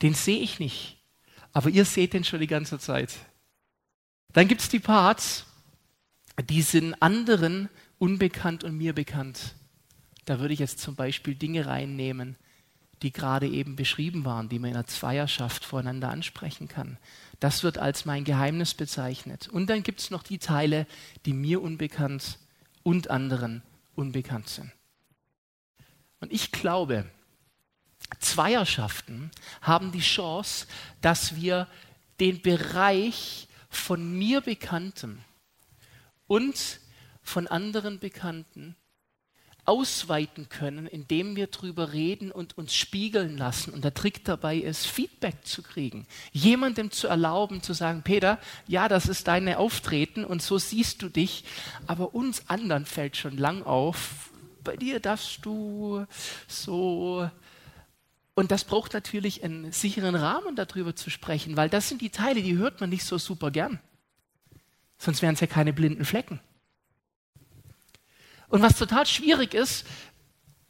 Den 0.00 0.14
sehe 0.14 0.40
ich 0.40 0.58
nicht, 0.58 0.96
aber 1.52 1.68
ihr 1.68 1.84
seht 1.84 2.14
den 2.14 2.24
schon 2.24 2.40
die 2.40 2.46
ganze 2.46 2.78
Zeit. 2.78 3.14
Dann 4.32 4.48
gibt 4.48 4.62
es 4.62 4.70
die 4.70 4.78
Parts, 4.78 5.44
die 6.48 6.62
sind 6.62 6.94
anderen 7.02 7.68
unbekannt 7.98 8.64
und 8.64 8.78
mir 8.78 8.94
bekannt. 8.94 9.54
Da 10.24 10.40
würde 10.40 10.54
ich 10.54 10.60
jetzt 10.60 10.78
zum 10.78 10.94
Beispiel 10.94 11.34
Dinge 11.34 11.66
reinnehmen, 11.66 12.36
die 13.02 13.12
gerade 13.12 13.48
eben 13.48 13.76
beschrieben 13.76 14.24
waren, 14.24 14.48
die 14.48 14.58
man 14.58 14.70
in 14.70 14.76
einer 14.76 14.86
Zweierschaft 14.86 15.64
voreinander 15.64 16.10
ansprechen 16.10 16.68
kann. 16.68 16.98
Das 17.40 17.62
wird 17.62 17.78
als 17.78 18.04
mein 18.04 18.24
Geheimnis 18.24 18.74
bezeichnet. 18.74 19.48
Und 19.48 19.70
dann 19.70 19.82
gibt 19.82 20.00
es 20.00 20.10
noch 20.10 20.22
die 20.22 20.38
Teile, 20.38 20.86
die 21.24 21.32
mir 21.32 21.62
unbekannt 21.62 22.38
und 22.82 23.10
anderen 23.10 23.62
unbekannt 23.94 24.48
sind. 24.48 24.72
Und 26.20 26.32
ich 26.32 26.50
glaube, 26.50 27.04
Zweierschaften 28.18 29.30
haben 29.60 29.92
die 29.92 30.00
Chance, 30.00 30.66
dass 31.00 31.36
wir 31.36 31.68
den 32.20 32.42
Bereich 32.42 33.48
von 33.70 34.18
mir 34.18 34.40
Bekanntem 34.40 35.18
und 36.26 36.80
von 37.22 37.46
anderen 37.46 37.98
Bekannten 37.98 38.74
ausweiten 39.68 40.48
können, 40.48 40.86
indem 40.86 41.36
wir 41.36 41.48
drüber 41.48 41.92
reden 41.92 42.32
und 42.32 42.56
uns 42.56 42.74
spiegeln 42.74 43.36
lassen. 43.36 43.72
Und 43.72 43.84
der 43.84 43.92
Trick 43.92 44.24
dabei 44.24 44.56
ist, 44.56 44.86
Feedback 44.86 45.44
zu 45.44 45.62
kriegen. 45.62 46.06
Jemandem 46.32 46.90
zu 46.90 47.06
erlauben, 47.06 47.62
zu 47.62 47.74
sagen, 47.74 48.02
Peter, 48.02 48.38
ja, 48.66 48.88
das 48.88 49.06
ist 49.06 49.28
deine 49.28 49.58
Auftreten 49.58 50.24
und 50.24 50.42
so 50.42 50.56
siehst 50.58 51.02
du 51.02 51.10
dich, 51.10 51.44
aber 51.86 52.14
uns 52.14 52.48
anderen 52.48 52.86
fällt 52.86 53.16
schon 53.16 53.36
lang 53.36 53.62
auf, 53.62 54.30
bei 54.64 54.76
dir 54.76 55.00
darfst 55.00 55.44
du 55.44 56.06
so. 56.46 57.30
Und 58.34 58.50
das 58.50 58.64
braucht 58.64 58.94
natürlich 58.94 59.44
einen 59.44 59.72
sicheren 59.72 60.14
Rahmen, 60.14 60.56
darüber 60.56 60.96
zu 60.96 61.10
sprechen, 61.10 61.56
weil 61.56 61.68
das 61.68 61.88
sind 61.88 62.00
die 62.00 62.10
Teile, 62.10 62.42
die 62.42 62.56
hört 62.56 62.80
man 62.80 62.90
nicht 62.90 63.04
so 63.04 63.18
super 63.18 63.50
gern. 63.50 63.80
Sonst 64.98 65.22
wären 65.22 65.34
es 65.34 65.40
ja 65.40 65.46
keine 65.46 65.72
blinden 65.72 66.04
Flecken. 66.04 66.40
Und 68.48 68.62
was 68.62 68.76
total 68.76 69.06
schwierig 69.06 69.54
ist, 69.54 69.86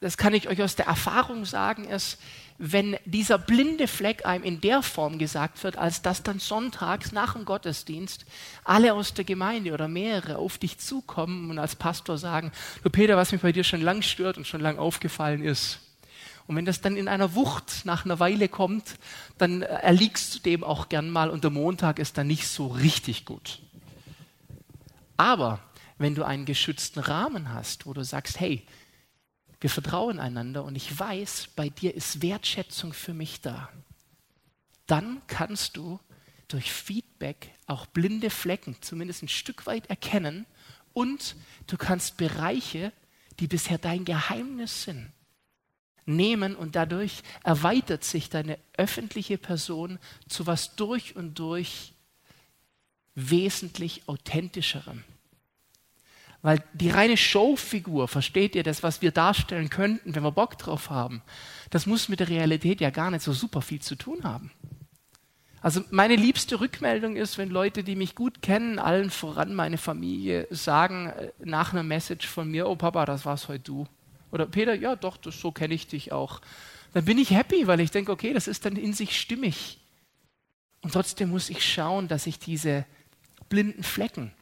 das 0.00 0.16
kann 0.16 0.35
ich 0.35 0.49
euch 0.49 0.62
aus 0.62 0.76
der 0.76 0.87
Erfahrung 0.87 1.44
sagen, 1.44 1.85
ist, 1.85 2.18
wenn 2.58 2.97
dieser 3.04 3.38
blinde 3.38 3.87
Fleck 3.87 4.26
einem 4.26 4.42
in 4.42 4.61
der 4.61 4.82
Form 4.82 5.18
gesagt 5.18 5.62
wird, 5.62 5.78
als 5.78 6.02
dass 6.02 6.25
dann 6.25 6.40
sonntags 6.40 7.12
nach 7.12 7.35
dem 7.35 7.44
Gottesdienst 7.44 8.25
alle 8.64 8.94
aus 8.94 9.14
der 9.14 9.25
Gemeinde 9.25 9.73
oder 9.73 9.87
mehrere 9.87 10.38
auf 10.38 10.58
dich 10.58 10.78
zukommen 10.78 11.50
und 11.50 11.58
als 11.58 11.76
Pastor 11.76 12.18
sagen, 12.18 12.50
du 12.82 12.90
Peter, 12.90 13.16
was 13.16 13.30
mich 13.30 13.42
bei 13.42 13.52
dir 13.52 13.62
schon 13.62 13.80
lang 13.80 14.02
stört 14.02 14.38
und 14.38 14.47
schon 14.47 14.61
lang 14.61 14.78
aufgefallen 14.78 15.42
ist. 15.42 15.78
Und 16.49 16.56
wenn 16.56 16.64
das 16.64 16.80
dann 16.80 16.97
in 16.97 17.08
einer 17.08 17.35
Wucht 17.35 17.85
nach 17.85 18.04
einer 18.04 18.18
Weile 18.18 18.49
kommt, 18.49 18.97
dann 19.37 19.62
erliegst 19.62 20.35
du 20.35 20.38
dem 20.40 20.64
auch 20.64 20.88
gern 20.88 21.11
mal 21.11 21.30
und 21.30 21.44
der 21.44 21.50
Montag 21.50 21.99
ist 21.99 22.18
dann 22.18 22.26
nicht 22.26 22.49
so 22.49 22.68
richtig 22.68 23.25
gut. 23.25 23.61
Aber 25.16 25.61
wenn 25.99 26.14
du 26.14 26.25
einen 26.25 26.47
geschützten 26.47 27.00
Rahmen 27.00 27.52
hast, 27.52 27.87
wo 27.87 27.93
du 27.93 28.05
sagst, 28.05 28.40
hey, 28.40 28.64
wir 29.61 29.71
vertrauen 29.71 30.21
einander 30.21 30.64
und 30.64 30.76
ich 30.76 30.99
weiß, 30.99 31.49
bei 31.57 31.69
dir 31.69 31.95
ist 31.95 32.23
Wertschätzung 32.23 32.93
für 32.93 33.12
mich 33.12 33.40
da, 33.40 33.69
dann 34.87 35.21
kannst 35.26 35.76
du 35.76 35.99
durch 36.47 36.73
Feedback 36.73 37.50
auch 37.67 37.87
blinde 37.87 38.31
Flecken 38.31 38.76
zumindest 38.81 39.23
ein 39.23 39.28
Stück 39.28 39.67
weit 39.67 39.90
erkennen 39.90 40.47
und 40.93 41.37
du 41.67 41.76
kannst 41.76 42.17
Bereiche, 42.17 42.93
die 43.40 43.49
bisher 43.49 43.78
dein 43.78 44.05
Geheimnis 44.05 44.85
sind, 44.85 45.12
nehmen 46.07 46.57
und 46.57 46.75
dadurch 46.75 47.23
erweitert 47.45 48.02
sich 48.02 48.31
deine 48.31 48.59
öffentliche 48.76 49.37
Person 49.37 49.99
zu 50.28 50.47
was 50.47 50.76
durch 50.76 51.17
und 51.17 51.38
durch 51.38 51.93
wesentlich 53.14 54.09
authentischerem. 54.09 55.05
Weil 56.40 56.62
die 56.73 56.90
reine 56.90 57.16
Showfigur, 57.16 58.07
versteht 58.07 58.54
ihr 58.54 58.62
das, 58.62 58.83
was 58.83 59.02
wir 59.02 59.11
darstellen 59.11 59.71
könnten, 59.71 60.14
wenn 60.14 60.23
wir 60.23 60.30
Bock 60.30 60.57
drauf 60.57 60.88
haben, 60.88 61.23
das 61.71 61.87
muss 61.87 62.09
mit 62.09 62.21
der 62.21 62.28
Realität 62.28 62.80
ja 62.80 62.90
gar 62.90 63.11
nicht 63.11 63.23
so 63.23 63.33
super 63.33 63.61
viel 63.61 63.80
zu 63.80 63.97
tun 63.97 64.23
haben. 64.23 64.52
Also 65.61 65.83
meine 65.90 66.14
liebste 66.14 66.61
Rückmeldung 66.61 67.16
ist, 67.16 67.37
wenn 67.37 67.50
Leute, 67.50 67.83
die 67.83 67.97
mich 67.97 68.14
gut 68.14 68.42
kennen, 68.42 68.78
allen 68.78 69.11
voran 69.11 69.54
meine 69.54 69.76
Familie, 69.76 70.47
sagen 70.50 71.09
äh, 71.09 71.33
nach 71.40 71.73
einer 71.73 71.83
Message 71.83 72.28
von 72.28 72.49
mir, 72.49 72.68
oh 72.68 72.76
Papa, 72.76 73.04
das 73.04 73.25
war's 73.25 73.49
heute 73.49 73.64
du. 73.64 73.87
Oder 74.30 74.47
Peter, 74.47 74.75
ja 74.75 74.95
doch, 74.95 75.16
das, 75.16 75.40
so 75.40 75.50
kenne 75.50 75.75
ich 75.75 75.88
dich 75.88 76.12
auch. 76.12 76.40
Dann 76.95 77.04
bin 77.04 77.18
ich 77.18 77.30
happy, 77.30 77.66
weil 77.66 77.80
ich 77.80 77.90
denke, 77.90 78.12
okay, 78.12 78.33
das 78.33 78.47
ist 78.47 78.64
dann 78.64 78.76
in 78.76 78.92
sich 78.92 79.18
stimmig. 79.18 79.78
Und 80.83 80.92
trotzdem 80.92 81.30
muss 81.30 81.50
ich 81.50 81.64
schauen, 81.64 82.07
dass 82.07 82.26
ich 82.26 82.38
diese 82.38 82.85
blinden 83.49 83.83
Flecken 83.83 84.33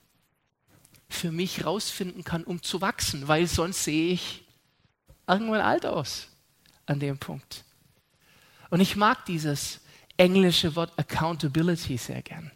für 1.09 1.31
mich 1.31 1.65
rausfinden 1.65 2.25
kann, 2.25 2.45
um 2.45 2.63
zu 2.63 2.81
wachsen, 2.81 3.29
weil 3.29 3.47
sonst 3.47 3.85
sehe 3.85 4.13
ich 4.13 4.45
irgendwann 5.27 5.61
alt 5.61 5.87
aus 5.87 6.29
an 6.87 7.01
dem 7.01 7.19
Punkt. 7.19 7.65
Und 8.71 8.81
ich 8.81 8.97
mag 8.97 9.25
dieses 9.27 9.81
englische 10.17 10.75
Wort 10.77 10.93
Accountability 10.99 11.97
sehr 11.97 12.23
gern. 12.23 12.51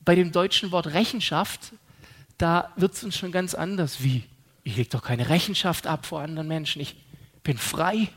Bei 0.00 0.14
dem 0.14 0.32
deutschen 0.32 0.70
Wort 0.72 0.88
Rechenschaft, 0.88 1.72
da 2.38 2.72
wird 2.76 2.94
es 2.94 3.04
uns 3.04 3.16
schon 3.16 3.32
ganz 3.32 3.54
anders. 3.54 4.02
Wie? 4.02 4.24
Ich 4.62 4.76
lege 4.76 4.90
doch 4.90 5.02
keine 5.02 5.28
Rechenschaft 5.28 5.86
ab 5.86 6.06
vor 6.06 6.20
anderen 6.20 6.48
Menschen. 6.48 6.80
Ich 6.80 6.96
bin 7.42 7.58
frei 7.58 8.08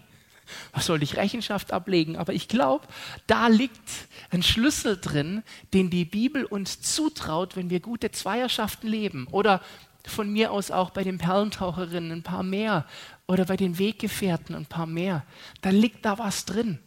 was 0.74 0.86
soll 0.86 1.04
ich 1.04 1.18
Rechenschaft 1.18 1.74
ablegen? 1.74 2.18
Aber 2.18 2.34
ich 2.34 2.48
glaube, 2.48 2.88
da 3.28 3.48
liegt 3.48 4.08
ein 4.30 4.44
Schlüssel 4.44 4.98
drin, 5.00 5.44
den 5.74 5.90
die 5.90 6.06
Bibel 6.06 6.46
uns 6.46 6.82
zutraut, 6.82 7.56
wenn 7.56 7.70
wir 7.70 7.80
gute 7.80 8.12
Zweierschaften 8.12 8.90
leben. 8.90 9.28
Oder 9.32 9.62
von 10.06 10.32
mir 10.32 10.52
aus 10.52 10.72
auch 10.72 10.90
bei 10.90 11.04
den 11.04 11.18
Perlentaucherinnen 11.18 12.12
ein 12.12 12.24
paar 12.24 12.44
mehr. 12.44 12.86
Oder 13.28 13.46
bei 13.46 13.58
den 13.58 13.78
Weggefährten 13.78 14.56
ein 14.56 14.66
paar 14.66 14.88
mehr. 14.88 15.24
Da 15.62 15.70
liegt 15.70 16.06
da 16.06 16.18
was 16.18 16.46
drin. 16.46 16.80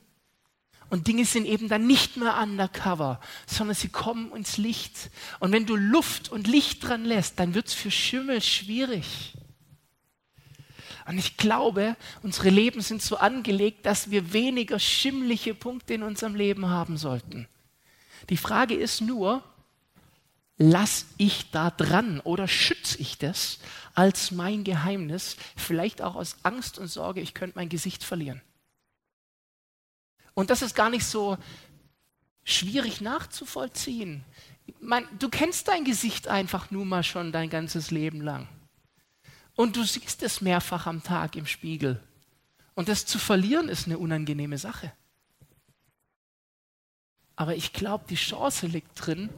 Und 0.93 1.07
Dinge 1.07 1.25
sind 1.25 1.47
eben 1.47 1.71
dann 1.71 1.87
nicht 1.87 2.19
mehr 2.19 2.37
undercover, 2.37 3.19
sondern 3.47 3.75
sie 3.75 3.89
kommen 3.89 4.31
ins 4.37 4.59
Licht. 4.59 5.11
Und 5.41 5.51
wenn 5.51 5.65
du 5.65 5.75
Luft 5.75 6.31
und 6.31 6.47
Licht 6.47 6.87
dran 6.87 7.07
lässt, 7.07 7.41
dann 7.41 7.55
wird 7.55 7.69
es 7.69 7.73
für 7.73 7.91
Schimmel 7.91 8.43
schwierig. 8.43 9.33
Und 11.07 11.19
ich 11.19 11.37
glaube, 11.37 11.97
unsere 12.23 12.49
Leben 12.51 12.81
sind 12.81 13.03
so 13.03 13.17
angelegt, 13.17 13.87
dass 13.87 14.11
wir 14.11 14.33
weniger 14.33 14.79
schimmliche 14.79 15.55
Punkte 15.55 15.95
in 15.95 16.03
unserem 16.03 16.35
Leben 16.35 16.69
haben 16.69 16.97
sollten. 16.97 17.49
Die 18.31 18.37
Frage 18.37 18.75
ist 18.75 19.01
nur, 19.01 19.43
lass 20.57 21.07
ich 21.19 21.51
da 21.51 21.71
dran 21.71 22.21
oder 22.21 22.47
schütze 22.47 22.99
ich 22.99 23.19
das 23.19 23.59
als 23.95 24.31
mein 24.31 24.65
Geheimnis, 24.65 25.37
vielleicht 25.57 26.03
auch 26.03 26.15
aus 26.15 26.37
Angst 26.43 26.79
und 26.79 26.89
Sorge, 26.89 27.21
ich 27.21 27.35
könnte 27.35 27.59
mein 27.59 27.69
Gesicht 27.69 28.05
verlieren. 28.05 28.41
Und 30.35 30.51
das 30.51 30.63
ist 30.63 30.75
gar 30.75 30.89
nicht 30.89 31.05
so 31.05 31.37
schwierig 32.45 33.01
nachzuvollziehen. 33.01 34.25
Man, 34.81 35.07
du 35.19 35.29
kennst 35.29 35.69
dein 35.69 35.85
Gesicht 35.85 36.29
einfach 36.29 36.71
nur 36.71 36.85
mal 36.85 37.03
schon 37.03 37.33
dein 37.33 37.51
ganzes 37.51 37.91
Leben 37.91 38.21
lang. 38.21 38.49
Und 39.63 39.77
du 39.77 39.85
siehst 39.85 40.25
es 40.25 40.41
mehrfach 40.41 40.89
am 40.89 41.05
Tag 41.05 41.37
im 41.37 41.47
Spiegel. 41.47 42.03
Und 42.75 42.89
das 42.89 43.07
zu 43.07 43.21
verlieren 43.21 43.69
ist 43.69 43.87
eine 43.87 43.97
unangenehme 43.97 44.59
Sache. 44.59 44.93
Aber 47.37 47.55
ich 47.55 47.73
glaube, 47.73 48.05
die 48.11 48.17
Chance 48.17 48.67
liegt 48.67 49.07
drin, 49.07 49.31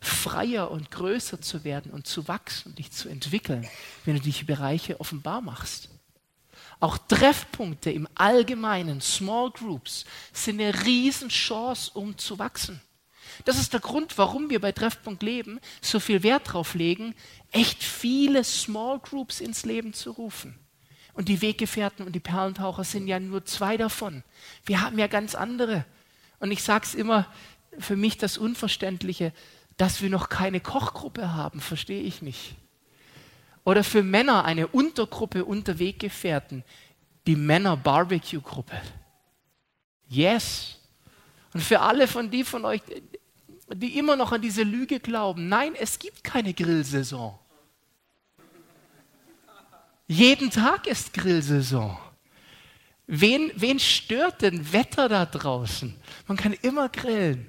freier 0.00 0.72
und 0.72 0.90
größer 0.90 1.40
zu 1.40 1.62
werden 1.62 1.92
und 1.92 2.08
zu 2.08 2.26
wachsen 2.26 2.70
und 2.70 2.80
dich 2.80 2.90
zu 2.90 3.08
entwickeln, 3.08 3.64
wenn 4.04 4.16
du 4.16 4.22
dich 4.22 4.46
Bereiche 4.46 4.98
offenbar 4.98 5.40
machst. 5.40 5.90
Auch 6.80 6.98
Treffpunkte 6.98 7.92
im 7.92 8.08
Allgemeinen, 8.16 9.00
Small 9.00 9.52
Groups, 9.52 10.06
sind 10.32 10.60
eine 10.60 10.84
Riesenchance, 10.84 11.92
um 11.94 12.18
zu 12.18 12.40
wachsen. 12.40 12.80
Das 13.44 13.58
ist 13.58 13.72
der 13.72 13.80
Grund, 13.80 14.18
warum 14.18 14.50
wir 14.50 14.60
bei 14.60 14.72
Treffpunkt 14.72 15.22
Leben 15.22 15.60
so 15.80 16.00
viel 16.00 16.22
Wert 16.22 16.48
darauf 16.48 16.74
legen, 16.74 17.14
echt 17.50 17.82
viele 17.82 18.44
Small 18.44 18.98
Groups 18.98 19.40
ins 19.40 19.64
Leben 19.64 19.92
zu 19.92 20.10
rufen. 20.10 20.58
Und 21.14 21.28
die 21.28 21.42
Weggefährten 21.42 22.06
und 22.06 22.12
die 22.12 22.20
Perlentaucher 22.20 22.84
sind 22.84 23.06
ja 23.06 23.20
nur 23.20 23.44
zwei 23.44 23.76
davon. 23.76 24.24
Wir 24.64 24.80
haben 24.80 24.98
ja 24.98 25.06
ganz 25.06 25.34
andere. 25.34 25.84
Und 26.38 26.50
ich 26.50 26.62
sage 26.62 26.86
es 26.86 26.94
immer, 26.94 27.26
für 27.78 27.96
mich 27.96 28.18
das 28.18 28.38
Unverständliche, 28.38 29.32
dass 29.76 30.02
wir 30.02 30.10
noch 30.10 30.28
keine 30.28 30.60
Kochgruppe 30.60 31.34
haben, 31.34 31.60
verstehe 31.60 32.02
ich 32.02 32.22
nicht. 32.22 32.56
Oder 33.64 33.84
für 33.84 34.02
Männer 34.02 34.44
eine 34.44 34.66
Untergruppe 34.66 35.44
unter 35.44 35.78
Weggefährten, 35.78 36.64
die 37.26 37.36
Männer-Barbecue-Gruppe. 37.36 38.80
Yes. 40.08 40.78
Und 41.54 41.60
für 41.60 41.80
alle 41.80 42.08
von 42.08 42.30
die 42.30 42.44
von 42.44 42.64
euch, 42.64 42.82
die 43.74 43.98
immer 43.98 44.16
noch 44.16 44.32
an 44.32 44.42
diese 44.42 44.62
Lüge 44.62 45.00
glauben, 45.00 45.48
nein, 45.48 45.74
es 45.74 45.98
gibt 45.98 46.24
keine 46.24 46.52
Grillsaison. 46.54 47.38
Jeden 50.06 50.50
Tag 50.50 50.86
ist 50.86 51.14
Grillsaison. 51.14 51.96
Wen, 53.06 53.50
wen 53.56 53.78
stört 53.78 54.42
denn 54.42 54.72
Wetter 54.72 55.08
da 55.08 55.26
draußen? 55.26 55.94
Man 56.26 56.36
kann 56.36 56.52
immer 56.52 56.88
grillen. 56.88 57.46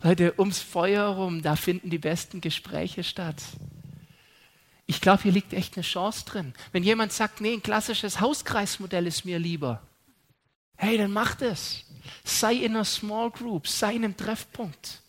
Leute, 0.00 0.34
ums 0.38 0.60
Feuer 0.60 1.06
rum, 1.06 1.42
da 1.42 1.56
finden 1.56 1.90
die 1.90 1.98
besten 1.98 2.40
Gespräche 2.40 3.02
statt. 3.02 3.42
Ich 4.86 5.00
glaube, 5.00 5.24
hier 5.24 5.32
liegt 5.32 5.52
echt 5.52 5.76
eine 5.76 5.82
Chance 5.82 6.24
drin. 6.24 6.54
Wenn 6.72 6.82
jemand 6.82 7.12
sagt, 7.12 7.40
nee, 7.40 7.52
ein 7.52 7.62
klassisches 7.62 8.20
Hauskreismodell 8.20 9.06
ist 9.06 9.24
mir 9.24 9.38
lieber, 9.38 9.82
hey, 10.76 10.96
dann 10.96 11.12
mach 11.12 11.34
das. 11.34 11.84
Sei 12.24 12.54
in 12.54 12.74
einer 12.74 12.84
Small 12.84 13.30
Group, 13.30 13.66
sei 13.66 13.96
in 13.96 14.04
einem 14.04 14.16
Treffpunkt 14.16 15.02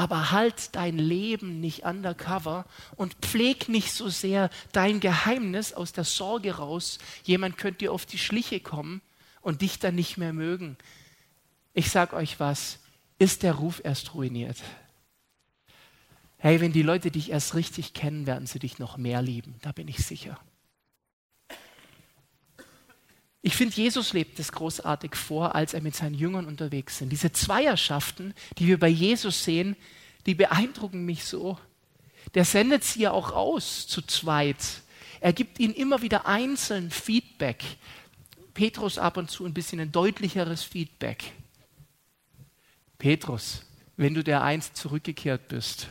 aber 0.00 0.30
halt 0.30 0.74
dein 0.76 0.96
Leben 0.96 1.60
nicht 1.60 1.84
undercover 1.84 2.64
und 2.96 3.12
pfleg 3.16 3.68
nicht 3.68 3.92
so 3.92 4.08
sehr 4.08 4.48
dein 4.72 4.98
Geheimnis 4.98 5.74
aus 5.74 5.92
der 5.92 6.04
Sorge 6.04 6.56
raus, 6.56 6.98
jemand 7.22 7.58
könnte 7.58 7.80
dir 7.80 7.92
auf 7.92 8.06
die 8.06 8.16
Schliche 8.16 8.60
kommen 8.60 9.02
und 9.42 9.60
dich 9.60 9.78
dann 9.78 9.96
nicht 9.96 10.16
mehr 10.16 10.32
mögen. 10.32 10.78
Ich 11.74 11.90
sag 11.90 12.14
euch 12.14 12.40
was, 12.40 12.78
ist 13.18 13.42
der 13.42 13.52
Ruf 13.52 13.82
erst 13.84 14.14
ruiniert. 14.14 14.56
Hey, 16.38 16.62
wenn 16.62 16.72
die 16.72 16.80
Leute 16.80 17.10
dich 17.10 17.30
erst 17.30 17.54
richtig 17.54 17.92
kennen, 17.92 18.26
werden 18.26 18.46
sie 18.46 18.58
dich 18.58 18.78
noch 18.78 18.96
mehr 18.96 19.20
lieben, 19.20 19.56
da 19.60 19.70
bin 19.70 19.86
ich 19.86 19.98
sicher. 19.98 20.40
Ich 23.42 23.56
finde, 23.56 23.74
Jesus 23.74 24.12
lebt 24.12 24.38
es 24.38 24.52
großartig 24.52 25.16
vor, 25.16 25.54
als 25.54 25.72
er 25.72 25.80
mit 25.80 25.96
seinen 25.96 26.14
Jüngern 26.14 26.46
unterwegs 26.46 26.98
sind. 26.98 27.10
Diese 27.10 27.32
Zweierschaften, 27.32 28.34
die 28.58 28.66
wir 28.66 28.78
bei 28.78 28.88
Jesus 28.88 29.44
sehen, 29.44 29.76
die 30.26 30.34
beeindrucken 30.34 31.06
mich 31.06 31.24
so. 31.24 31.58
Der 32.34 32.44
sendet 32.44 32.84
sie 32.84 33.02
ja 33.02 33.12
auch 33.12 33.32
aus 33.32 33.86
zu 33.86 34.02
zweit. 34.02 34.82
Er 35.20 35.32
gibt 35.32 35.58
ihnen 35.58 35.74
immer 35.74 36.02
wieder 36.02 36.26
einzeln 36.26 36.90
Feedback. 36.90 37.64
Petrus 38.52 38.98
ab 38.98 39.16
und 39.16 39.30
zu 39.30 39.46
ein 39.46 39.54
bisschen 39.54 39.80
ein 39.80 39.92
deutlicheres 39.92 40.62
Feedback. 40.62 41.32
Petrus, 42.98 43.64
wenn 43.96 44.12
du 44.12 44.22
der 44.22 44.42
einst 44.42 44.76
zurückgekehrt 44.76 45.48
bist, 45.48 45.88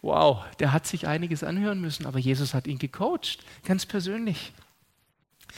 wow, 0.00 0.44
der 0.60 0.72
hat 0.72 0.86
sich 0.86 1.08
einiges 1.08 1.42
anhören 1.42 1.80
müssen, 1.80 2.06
aber 2.06 2.20
Jesus 2.20 2.54
hat 2.54 2.68
ihn 2.68 2.78
gecoacht, 2.78 3.38
ganz 3.64 3.84
persönlich. 3.86 4.52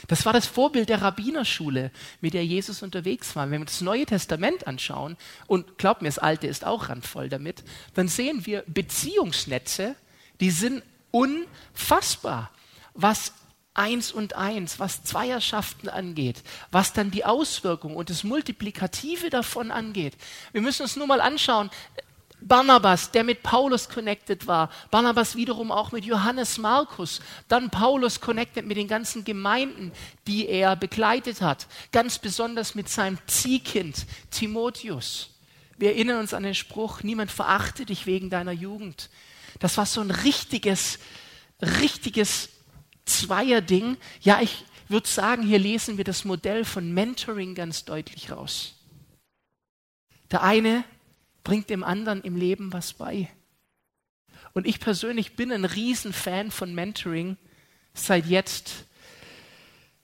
Das 0.09 0.27
war 0.27 0.33
das 0.33 0.47
Vorbild 0.47 0.89
der 0.89 1.03
Rabbinerschule, 1.03 1.91
mit 2.21 2.35
der 2.35 2.45
Jesus 2.45 2.83
unterwegs 2.83 3.35
war. 3.37 3.51
Wenn 3.51 3.61
wir 3.61 3.67
das 3.67 3.81
Neue 3.81 4.07
Testament 4.07 4.67
anschauen, 4.67 5.17
und 5.47 5.79
glaubt 5.79 6.03
mir, 6.03 6.09
das 6.09 6.19
Alte 6.19 6.47
ist 6.47 6.65
auch 6.65 6.89
randvoll 6.89 7.29
damit, 7.29 7.65
dann 7.95 8.09
sehen 8.09 8.47
wir 8.47 8.65
Beziehungsnetze, 8.67 9.97
die 10.41 10.51
sind 10.51 10.83
unfassbar, 11.11 12.51
was 12.95 13.33
eins 13.75 14.13
und 14.13 14.37
eins, 14.37 14.79
was 14.79 15.03
Zweierschaften 15.03 15.89
angeht, 15.89 16.43
was 16.71 16.93
dann 16.93 17.11
die 17.11 17.25
Auswirkung 17.25 17.97
und 17.97 18.09
das 18.09 18.25
Multiplikative 18.25 19.31
davon 19.31 19.71
angeht. 19.71 20.15
Wir 20.53 20.61
müssen 20.61 20.83
uns 20.83 20.97
nur 20.97 21.09
mal 21.09 21.21
anschauen, 21.21 21.71
Barnabas, 22.41 23.11
der 23.11 23.25
mit 23.25 23.43
Paulus 23.43 23.89
connected 23.89 24.47
war, 24.47 24.71
Barnabas 24.91 25.35
wiederum 25.35 25.73
auch 25.73 25.93
mit 25.93 26.05
Johannes 26.05 26.59
Markus, 26.59 27.21
dann 27.49 27.71
Paulus 27.71 28.21
connected 28.21 28.67
mit 28.67 28.77
den 28.77 28.89
ganzen 28.89 29.25
Gemeinden, 29.25 29.93
die 30.27 30.47
er 30.49 30.77
begleitet 30.77 31.41
hat, 31.41 31.67
ganz 31.91 32.19
besonders 32.19 32.75
mit 32.75 32.89
seinem 32.89 33.19
Ziehkind 33.27 34.07
Timotheus. 34.31 35.31
Wir 35.79 35.91
erinnern 35.91 36.21
uns 36.21 36.35
an 36.35 36.43
den 36.43 36.55
Spruch, 36.55 37.03
niemand 37.03 37.31
verachte 37.31 37.87
dich 37.87 38.07
wegen 38.07 38.31
deiner 38.31 38.53
Jugend. 38.53 39.11
Das 39.59 39.77
war 39.77 39.87
so 39.87 40.01
ein 40.01 40.11
richtiges, 40.11 40.99
richtiges 41.61 42.51
Zweierding. 43.07 43.97
Ja, 44.21 44.41
ich 44.41 44.65
würde 44.89 45.09
sagen, 45.09 45.43
hier 45.43 45.59
lesen 45.59 45.97
wir 45.97 46.05
das 46.05 46.25
Modell 46.25 46.65
von 46.65 46.93
Mentoring 46.93 47.55
ganz 47.55 47.85
deutlich 47.85 48.31
raus. 48.31 48.75
Der 50.31 50.43
eine 50.43 50.85
bringt 51.45 51.71
dem 51.71 51.85
anderen 51.85 52.23
im 52.23 52.37
Leben 52.37 52.73
was 52.73 52.95
bei. 52.95 53.31
Und 54.55 54.67
ich 54.67 54.81
persönlich 54.81 55.37
bin 55.37 55.53
ein 55.53 55.65
Riesenfan 55.65 56.51
von 56.51 56.75
Mentoring 56.75 57.37
seit 57.93 58.27
jetzt 58.27 58.87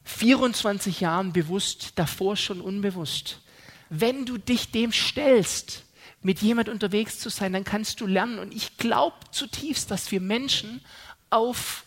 24 0.05 1.01
Jahren 1.01 1.33
bewusst, 1.33 1.93
davor 1.97 2.37
schon 2.37 2.61
unbewusst. 2.61 3.41
Wenn 3.89 4.27
du 4.27 4.39
dich 4.39 4.71
dem 4.71 4.93
stellst, 4.93 5.85
mit 6.23 6.43
jemand 6.43 6.69
unterwegs 6.69 7.19
zu 7.19 7.31
sein, 7.31 7.53
dann 7.53 7.65
kannst 7.65 8.01
du 8.01 8.07
lernen. 8.07 8.39
Und 8.39 8.55
ich 8.55 8.77
glaube 8.77 9.17
zutiefst, 9.31 9.91
dass 9.91 10.11
wir 10.13 10.21
Menschen 10.21 10.81
auf 11.31 11.85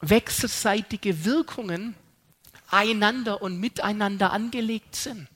wechselseitige 0.00 1.24
Wirkungen 1.24 1.94
einander 2.70 3.42
und 3.42 3.58
miteinander 3.58 4.32
angelegt 4.32 4.94
sind. 4.96 5.28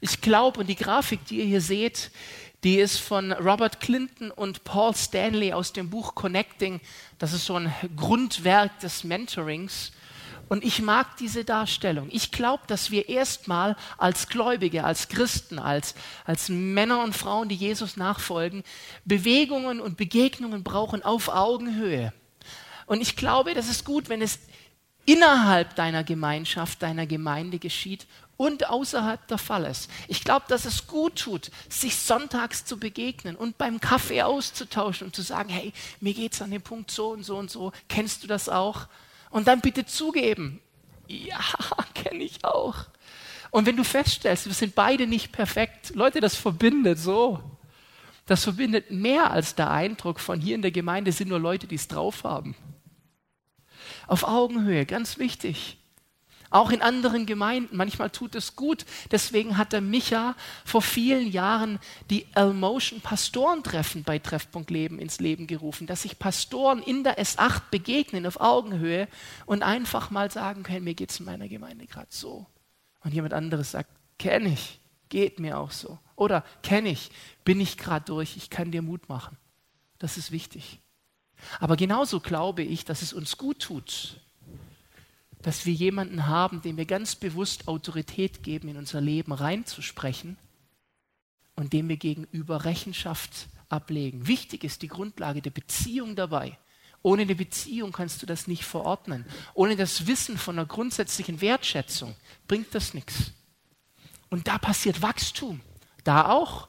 Ich 0.00 0.20
glaube, 0.20 0.60
und 0.60 0.68
die 0.68 0.76
Grafik, 0.76 1.24
die 1.26 1.38
ihr 1.38 1.44
hier 1.44 1.60
seht, 1.60 2.10
die 2.64 2.76
ist 2.76 2.98
von 2.98 3.32
Robert 3.32 3.80
Clinton 3.80 4.30
und 4.30 4.64
Paul 4.64 4.94
Stanley 4.94 5.52
aus 5.52 5.72
dem 5.72 5.90
Buch 5.90 6.14
Connecting. 6.14 6.80
Das 7.18 7.32
ist 7.32 7.46
so 7.46 7.54
ein 7.54 7.72
Grundwerk 7.96 8.80
des 8.80 9.04
Mentorings. 9.04 9.92
Und 10.48 10.64
ich 10.64 10.80
mag 10.80 11.16
diese 11.18 11.44
Darstellung. 11.44 12.08
Ich 12.10 12.32
glaube, 12.32 12.62
dass 12.66 12.90
wir 12.90 13.08
erstmal 13.08 13.76
als 13.98 14.28
Gläubige, 14.28 14.82
als 14.82 15.08
Christen, 15.08 15.58
als, 15.58 15.94
als 16.24 16.48
Männer 16.48 17.02
und 17.02 17.14
Frauen, 17.14 17.48
die 17.48 17.54
Jesus 17.54 17.96
nachfolgen, 17.96 18.64
Bewegungen 19.04 19.80
und 19.80 19.96
Begegnungen 19.96 20.64
brauchen 20.64 21.02
auf 21.02 21.28
Augenhöhe. 21.28 22.12
Und 22.86 23.02
ich 23.02 23.14
glaube, 23.14 23.54
das 23.54 23.68
ist 23.68 23.84
gut, 23.84 24.08
wenn 24.08 24.22
es 24.22 24.40
innerhalb 25.04 25.74
deiner 25.74 26.02
Gemeinschaft, 26.02 26.82
deiner 26.82 27.06
Gemeinde 27.06 27.58
geschieht 27.58 28.06
und 28.38 28.70
außerhalb 28.70 29.26
der 29.26 29.36
Fall 29.36 29.64
ist. 29.64 29.90
Ich 30.06 30.22
glaube, 30.22 30.46
dass 30.48 30.64
es 30.64 30.86
gut 30.86 31.16
tut, 31.16 31.50
sich 31.68 31.96
sonntags 31.96 32.64
zu 32.64 32.78
begegnen 32.78 33.34
und 33.36 33.58
beim 33.58 33.80
Kaffee 33.80 34.22
auszutauschen 34.22 35.08
und 35.08 35.16
zu 35.16 35.22
sagen, 35.22 35.50
hey, 35.50 35.72
mir 36.00 36.14
geht 36.14 36.32
es 36.32 36.40
an 36.40 36.52
dem 36.52 36.62
Punkt 36.62 36.90
so 36.90 37.10
und 37.10 37.24
so 37.24 37.36
und 37.36 37.50
so. 37.50 37.72
Kennst 37.88 38.22
du 38.22 38.28
das 38.28 38.48
auch? 38.48 38.86
Und 39.30 39.48
dann 39.48 39.60
bitte 39.60 39.84
zugeben, 39.84 40.60
ja, 41.08 41.40
kenne 41.94 42.22
ich 42.22 42.44
auch. 42.44 42.76
Und 43.50 43.66
wenn 43.66 43.76
du 43.76 43.82
feststellst, 43.82 44.46
wir 44.46 44.54
sind 44.54 44.76
beide 44.76 45.08
nicht 45.08 45.32
perfekt, 45.32 45.94
Leute, 45.96 46.20
das 46.20 46.36
verbindet 46.36 47.00
so. 47.00 47.42
Das 48.26 48.44
verbindet 48.44 48.92
mehr 48.92 49.32
als 49.32 49.56
der 49.56 49.70
Eindruck 49.70 50.20
von 50.20 50.40
hier 50.40 50.54
in 50.54 50.62
der 50.62 50.70
Gemeinde 50.70 51.10
sind 51.10 51.28
nur 51.28 51.40
Leute, 51.40 51.66
die 51.66 51.74
es 51.74 51.88
drauf 51.88 52.22
haben. 52.22 52.54
Auf 54.06 54.22
Augenhöhe, 54.22 54.86
ganz 54.86 55.18
wichtig. 55.18 55.78
Auch 56.50 56.70
in 56.70 56.80
anderen 56.80 57.26
Gemeinden. 57.26 57.76
Manchmal 57.76 58.10
tut 58.10 58.34
es 58.34 58.56
gut. 58.56 58.86
Deswegen 59.10 59.58
hat 59.58 59.72
der 59.72 59.80
Micha 59.80 60.34
vor 60.64 60.82
vielen 60.82 61.30
Jahren 61.30 61.78
die 62.10 62.26
L-Motion 62.34 63.00
Pastorentreffen 63.00 64.02
bei 64.04 64.18
Treffpunkt 64.18 64.70
Leben 64.70 64.98
ins 64.98 65.20
Leben 65.20 65.46
gerufen, 65.46 65.86
dass 65.86 66.02
sich 66.02 66.18
Pastoren 66.18 66.82
in 66.82 67.04
der 67.04 67.18
S8 67.18 67.62
begegnen 67.70 68.26
auf 68.26 68.40
Augenhöhe 68.40 69.08
und 69.46 69.62
einfach 69.62 70.10
mal 70.10 70.30
sagen 70.30 70.62
können, 70.62 70.84
mir 70.84 70.94
geht 70.94 71.10
es 71.10 71.20
in 71.20 71.26
meiner 71.26 71.48
Gemeinde 71.48 71.86
gerade 71.86 72.08
so. 72.10 72.46
Und 73.00 73.12
jemand 73.12 73.34
anderes 73.34 73.72
sagt, 73.72 73.90
kenne 74.18 74.48
ich, 74.48 74.80
geht 75.08 75.38
mir 75.38 75.58
auch 75.58 75.70
so. 75.70 75.98
Oder 76.16 76.44
kenne 76.62 76.88
ich, 76.88 77.10
bin 77.44 77.60
ich 77.60 77.76
gerade 77.76 78.04
durch, 78.04 78.36
ich 78.36 78.50
kann 78.50 78.72
dir 78.72 78.82
Mut 78.82 79.08
machen. 79.08 79.36
Das 79.98 80.16
ist 80.16 80.32
wichtig. 80.32 80.80
Aber 81.60 81.76
genauso 81.76 82.20
glaube 82.20 82.62
ich, 82.62 82.84
dass 82.84 83.02
es 83.02 83.12
uns 83.12 83.36
gut 83.36 83.60
tut, 83.60 84.20
dass 85.42 85.66
wir 85.66 85.72
jemanden 85.72 86.26
haben, 86.26 86.62
dem 86.62 86.76
wir 86.76 86.86
ganz 86.86 87.14
bewusst 87.14 87.68
Autorität 87.68 88.42
geben, 88.42 88.68
in 88.68 88.76
unser 88.76 89.00
Leben 89.00 89.32
reinzusprechen 89.32 90.36
und 91.54 91.72
dem 91.72 91.88
wir 91.88 91.96
gegenüber 91.96 92.64
Rechenschaft 92.64 93.48
ablegen. 93.68 94.26
Wichtig 94.26 94.64
ist 94.64 94.82
die 94.82 94.88
Grundlage 94.88 95.42
der 95.42 95.50
Beziehung 95.50 96.16
dabei. 96.16 96.58
Ohne 97.02 97.22
eine 97.22 97.34
Beziehung 97.34 97.92
kannst 97.92 98.22
du 98.22 98.26
das 98.26 98.48
nicht 98.48 98.64
verordnen. 98.64 99.24
Ohne 99.54 99.76
das 99.76 100.06
Wissen 100.06 100.36
von 100.36 100.58
einer 100.58 100.66
grundsätzlichen 100.66 101.40
Wertschätzung 101.40 102.16
bringt 102.48 102.74
das 102.74 102.92
nichts. 102.94 103.32
Und 104.30 104.48
da 104.48 104.58
passiert 104.58 105.00
Wachstum. 105.00 105.60
Da 106.04 106.28
auch. 106.28 106.68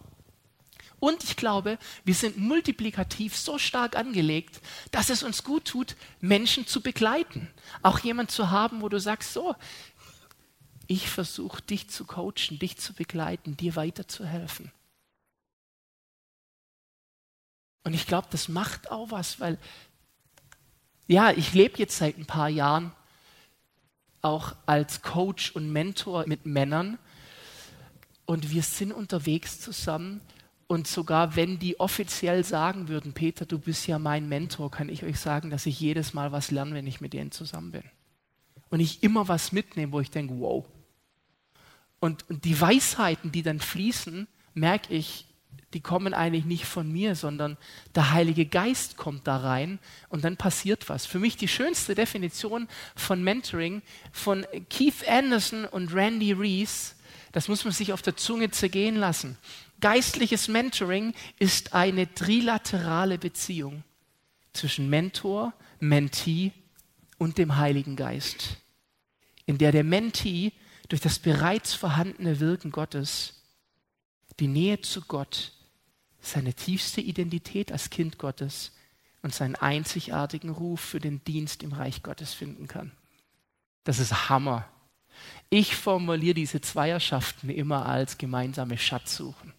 Und 1.00 1.24
ich 1.24 1.36
glaube, 1.36 1.78
wir 2.04 2.14
sind 2.14 2.38
multiplikativ 2.38 3.36
so 3.36 3.58
stark 3.58 3.96
angelegt, 3.96 4.62
dass 4.92 5.10
es 5.10 5.24
uns 5.24 5.44
gut 5.44 5.66
tut, 5.66 5.96
Menschen 6.20 6.68
zu 6.68 6.82
begleiten. 6.82 7.50
Auch 7.82 8.00
jemand 8.00 8.32
zu 8.32 8.50
haben, 8.50 8.82
wo 8.82 8.90
du 8.90 9.00
sagst, 9.00 9.34
so, 9.34 9.56
ich 10.88 11.10
versuche 11.10 11.62
dich 11.62 11.90
zu 11.90 12.06
coachen, 12.06 12.60
dich 12.60 12.78
zu 12.78 12.94
begleiten, 12.94 13.56
dir 13.56 13.76
weiterzuhelfen. 13.76 14.72
Und 17.84 17.94
ich 17.94 18.06
glaube, 18.06 18.28
das 18.32 18.50
macht 18.50 18.92
auch 18.92 19.12
was, 19.12 19.40
weil, 19.40 19.58
ja, 21.08 21.32
ich 21.32 21.54
lebe 21.54 21.78
jetzt 21.78 21.98
seit 21.98 22.18
ein 22.18 22.26
paar 22.26 22.50
Jahren 22.50 22.92
auch 24.22 24.56
als 24.66 25.02
Coach 25.02 25.52
und 25.52 25.72
Mentor 25.72 26.26
mit 26.28 26.46
Männern 26.46 27.00
und 28.26 28.52
wir 28.52 28.64
sind 28.64 28.92
unterwegs 28.92 29.62
zusammen 29.62 30.22
und 30.69 30.88
sogar 30.88 31.36
wenn 31.36 31.58
die 31.58 31.79
offiziell 31.79 32.43
sagen 32.43 32.89
würden, 32.89 33.13
Peter, 33.13 33.47
du 33.47 33.58
bist 33.58 33.88
ja 33.88 33.97
mein 33.97 34.29
Mentor, 34.29 34.69
kann 34.69 34.88
ich 34.88 35.03
euch 35.03 35.19
sagen, 35.19 35.49
dass 35.49 35.65
ich 35.65 35.79
jedes 35.79 36.13
Mal 36.13 36.32
was 36.32 36.51
lerne, 36.51 36.75
wenn 36.75 36.86
ich 36.86 37.01
mit 37.01 37.13
denen 37.13 37.32
zusammen 37.32 37.71
bin. 37.71 37.82
Und 38.69 38.79
ich 38.79 39.01
immer 39.01 39.27
was 39.27 39.51
mitnehme, 39.51 39.91
wo 39.91 39.99
ich 39.99 40.12
denke, 40.12 40.36
wow. 40.39 40.63
Und, 41.99 42.29
und 42.29 42.45
die 42.45 42.62
Weisheiten, 42.62 43.32
die 43.32 43.41
dann 43.41 43.60
fließen, 43.60 44.27
merke 44.53 44.93
ich, 44.93 45.25
die 45.73 45.82
kommen 45.82 46.13
eigentlich 46.13 46.45
nicht 46.45 46.65
von 46.65 46.91
mir, 46.91 47.15
sondern 47.15 47.58
der 47.95 48.12
Heilige 48.12 48.45
Geist 48.45 48.95
kommt 48.95 49.25
da 49.25 49.38
rein 49.38 49.79
und 50.10 50.23
dann 50.23 50.38
passiert 50.38 50.88
was. 50.88 51.08
Für 51.08 51.17
mich 51.17 51.36
die 51.36 51.47
schönste 51.47 51.95
Definition 51.95 52.67
von 52.95 53.23
Mentoring 53.23 53.82
von 54.12 54.45
Keith 54.69 55.08
Anderson 55.08 55.65
und 55.65 55.95
Randy 55.95 56.32
Rees, 56.32 56.95
das 57.32 57.47
muss 57.47 57.63
man 57.63 57.73
sich 57.73 57.91
auf 57.91 58.03
der 58.03 58.17
Zunge 58.17 58.51
zergehen 58.51 58.97
lassen. 58.97 59.36
Geistliches 59.82 60.48
Mentoring 60.48 61.13
ist 61.38 61.74
eine 61.74 62.13
trilaterale 62.13 63.18
Beziehung 63.18 63.84
zwischen 64.54 64.89
Mentor, 64.89 65.54
Mentee 65.80 66.52
und 67.18 67.38
dem 67.38 67.58
Heiligen 67.58 67.96
Geist, 67.96 68.58
in 69.46 69.58
der 69.58 69.72
der 69.72 69.84
Mentee 69.84 70.52
durch 70.89 71.02
das 71.02 71.20
bereits 71.20 71.74
vorhandene 71.74 72.39
Wirken 72.39 72.72
Gottes 72.72 73.36
die 74.39 74.48
Nähe 74.48 74.82
zu 74.82 75.02
Gott, 75.02 75.52
seine 76.22 76.54
tiefste 76.54 77.02
Identität 77.02 77.72
als 77.72 77.89
Kind 77.89 78.18
Gottes 78.18 78.72
und 79.22 79.34
seinen 79.34 79.56
einzigartigen 79.56 80.50
Ruf 80.50 80.80
für 80.80 81.00
den 81.00 81.24
Dienst 81.24 81.63
im 81.63 81.74
Reich 81.74 82.04
Gottes 82.04 82.34
finden 82.34 82.68
kann. 82.68 82.92
Das 83.84 84.00
ist 84.00 84.30
Hammer. 84.30 84.68
Ich 85.50 85.76
formuliere 85.76 86.34
diese 86.34 86.62
Zweierschaften 86.62 87.50
immer 87.50 87.86
als 87.86 88.18
gemeinsame 88.18 88.78
Schatzsuchen. 88.78 89.54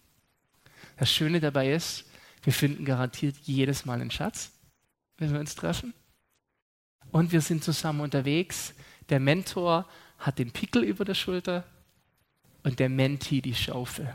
Das 1.01 1.11
Schöne 1.11 1.39
dabei 1.39 1.73
ist, 1.73 2.05
wir 2.43 2.53
finden 2.53 2.85
garantiert 2.85 3.35
jedes 3.41 3.85
Mal 3.85 3.99
einen 3.99 4.11
Schatz, 4.11 4.51
wenn 5.17 5.33
wir 5.33 5.39
uns 5.39 5.55
treffen. 5.55 5.95
Und 7.09 7.31
wir 7.31 7.41
sind 7.41 7.63
zusammen 7.63 8.01
unterwegs. 8.01 8.75
Der 9.09 9.19
Mentor 9.19 9.89
hat 10.19 10.37
den 10.37 10.51
Pickel 10.51 10.83
über 10.83 11.03
der 11.03 11.15
Schulter 11.15 11.63
und 12.61 12.77
der 12.77 12.89
Menti 12.89 13.41
die 13.41 13.55
Schaufel. 13.55 14.13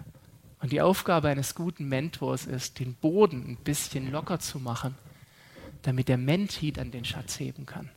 Und 0.60 0.70
die 0.70 0.80
Aufgabe 0.80 1.26
eines 1.26 1.56
guten 1.56 1.88
Mentors 1.88 2.46
ist, 2.46 2.78
den 2.78 2.94
Boden 2.94 3.44
ein 3.48 3.56
bisschen 3.56 4.12
locker 4.12 4.38
zu 4.38 4.60
machen, 4.60 4.94
damit 5.82 6.06
der 6.06 6.18
Menti 6.18 6.70
dann 6.70 6.92
den 6.92 7.04
Schatz 7.04 7.40
heben 7.40 7.66
kann. 7.66 7.90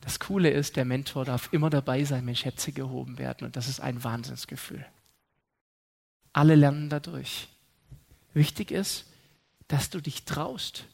Das 0.00 0.18
Coole 0.18 0.50
ist, 0.50 0.74
der 0.74 0.84
Mentor 0.84 1.26
darf 1.26 1.52
immer 1.52 1.70
dabei 1.70 2.02
sein, 2.02 2.26
wenn 2.26 2.34
Schätze 2.34 2.72
gehoben 2.72 3.18
werden. 3.18 3.44
Und 3.44 3.54
das 3.54 3.68
ist 3.68 3.78
ein 3.78 4.02
Wahnsinnsgefühl. 4.02 4.84
Alle 6.32 6.56
lernen 6.56 6.90
dadurch. 6.90 7.53
Wichtig 8.34 8.70
ist, 8.70 9.06
dass 9.68 9.90
du 9.90 10.00
dich 10.00 10.24
traust, 10.24 10.84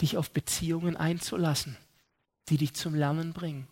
dich 0.00 0.16
auf 0.16 0.30
Beziehungen 0.30 0.96
einzulassen, 0.96 1.76
die 2.48 2.58
dich 2.58 2.74
zum 2.74 2.94
Lernen 2.94 3.32
bringen. 3.32 3.66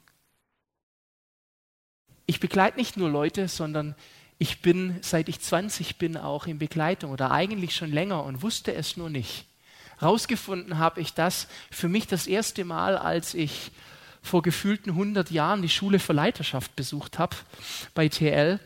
Ich 2.27 2.39
begleite 2.39 2.79
nicht 2.79 2.97
nur 2.97 3.11
Leute, 3.11 3.49
sondern 3.49 3.97
ich 4.39 4.63
bin, 4.63 4.99
seit 5.03 5.29
ich 5.29 5.41
20 5.41 5.99
bin, 5.99 6.17
auch 6.17 6.47
in 6.47 6.59
Begleitung 6.59 7.11
oder 7.11 7.33
eigentlich 7.33 7.75
schon 7.75 7.91
länger 7.91 8.25
und 8.25 8.41
wusste 8.41 8.73
es 8.73 8.97
nur 8.97 9.11
nicht. 9.11 9.47
Rausgefunden 10.01 10.79
habe 10.79 11.01
ich 11.01 11.13
das 11.13 11.49
für 11.71 11.89
mich 11.89 12.07
das 12.07 12.27
erste 12.27 12.65
Mal, 12.65 12.97
als 12.97 13.35
ich 13.35 13.73
vor 14.23 14.43
gefühlten 14.43 14.91
100 14.91 15.31
Jahren 15.31 15.61
die 15.61 15.69
Schule 15.69 15.99
für 15.99 16.13
Leiterschaft 16.13 16.75
besucht 16.77 17.19
habe 17.19 17.37
bei 17.95 18.09
TL. 18.09 18.61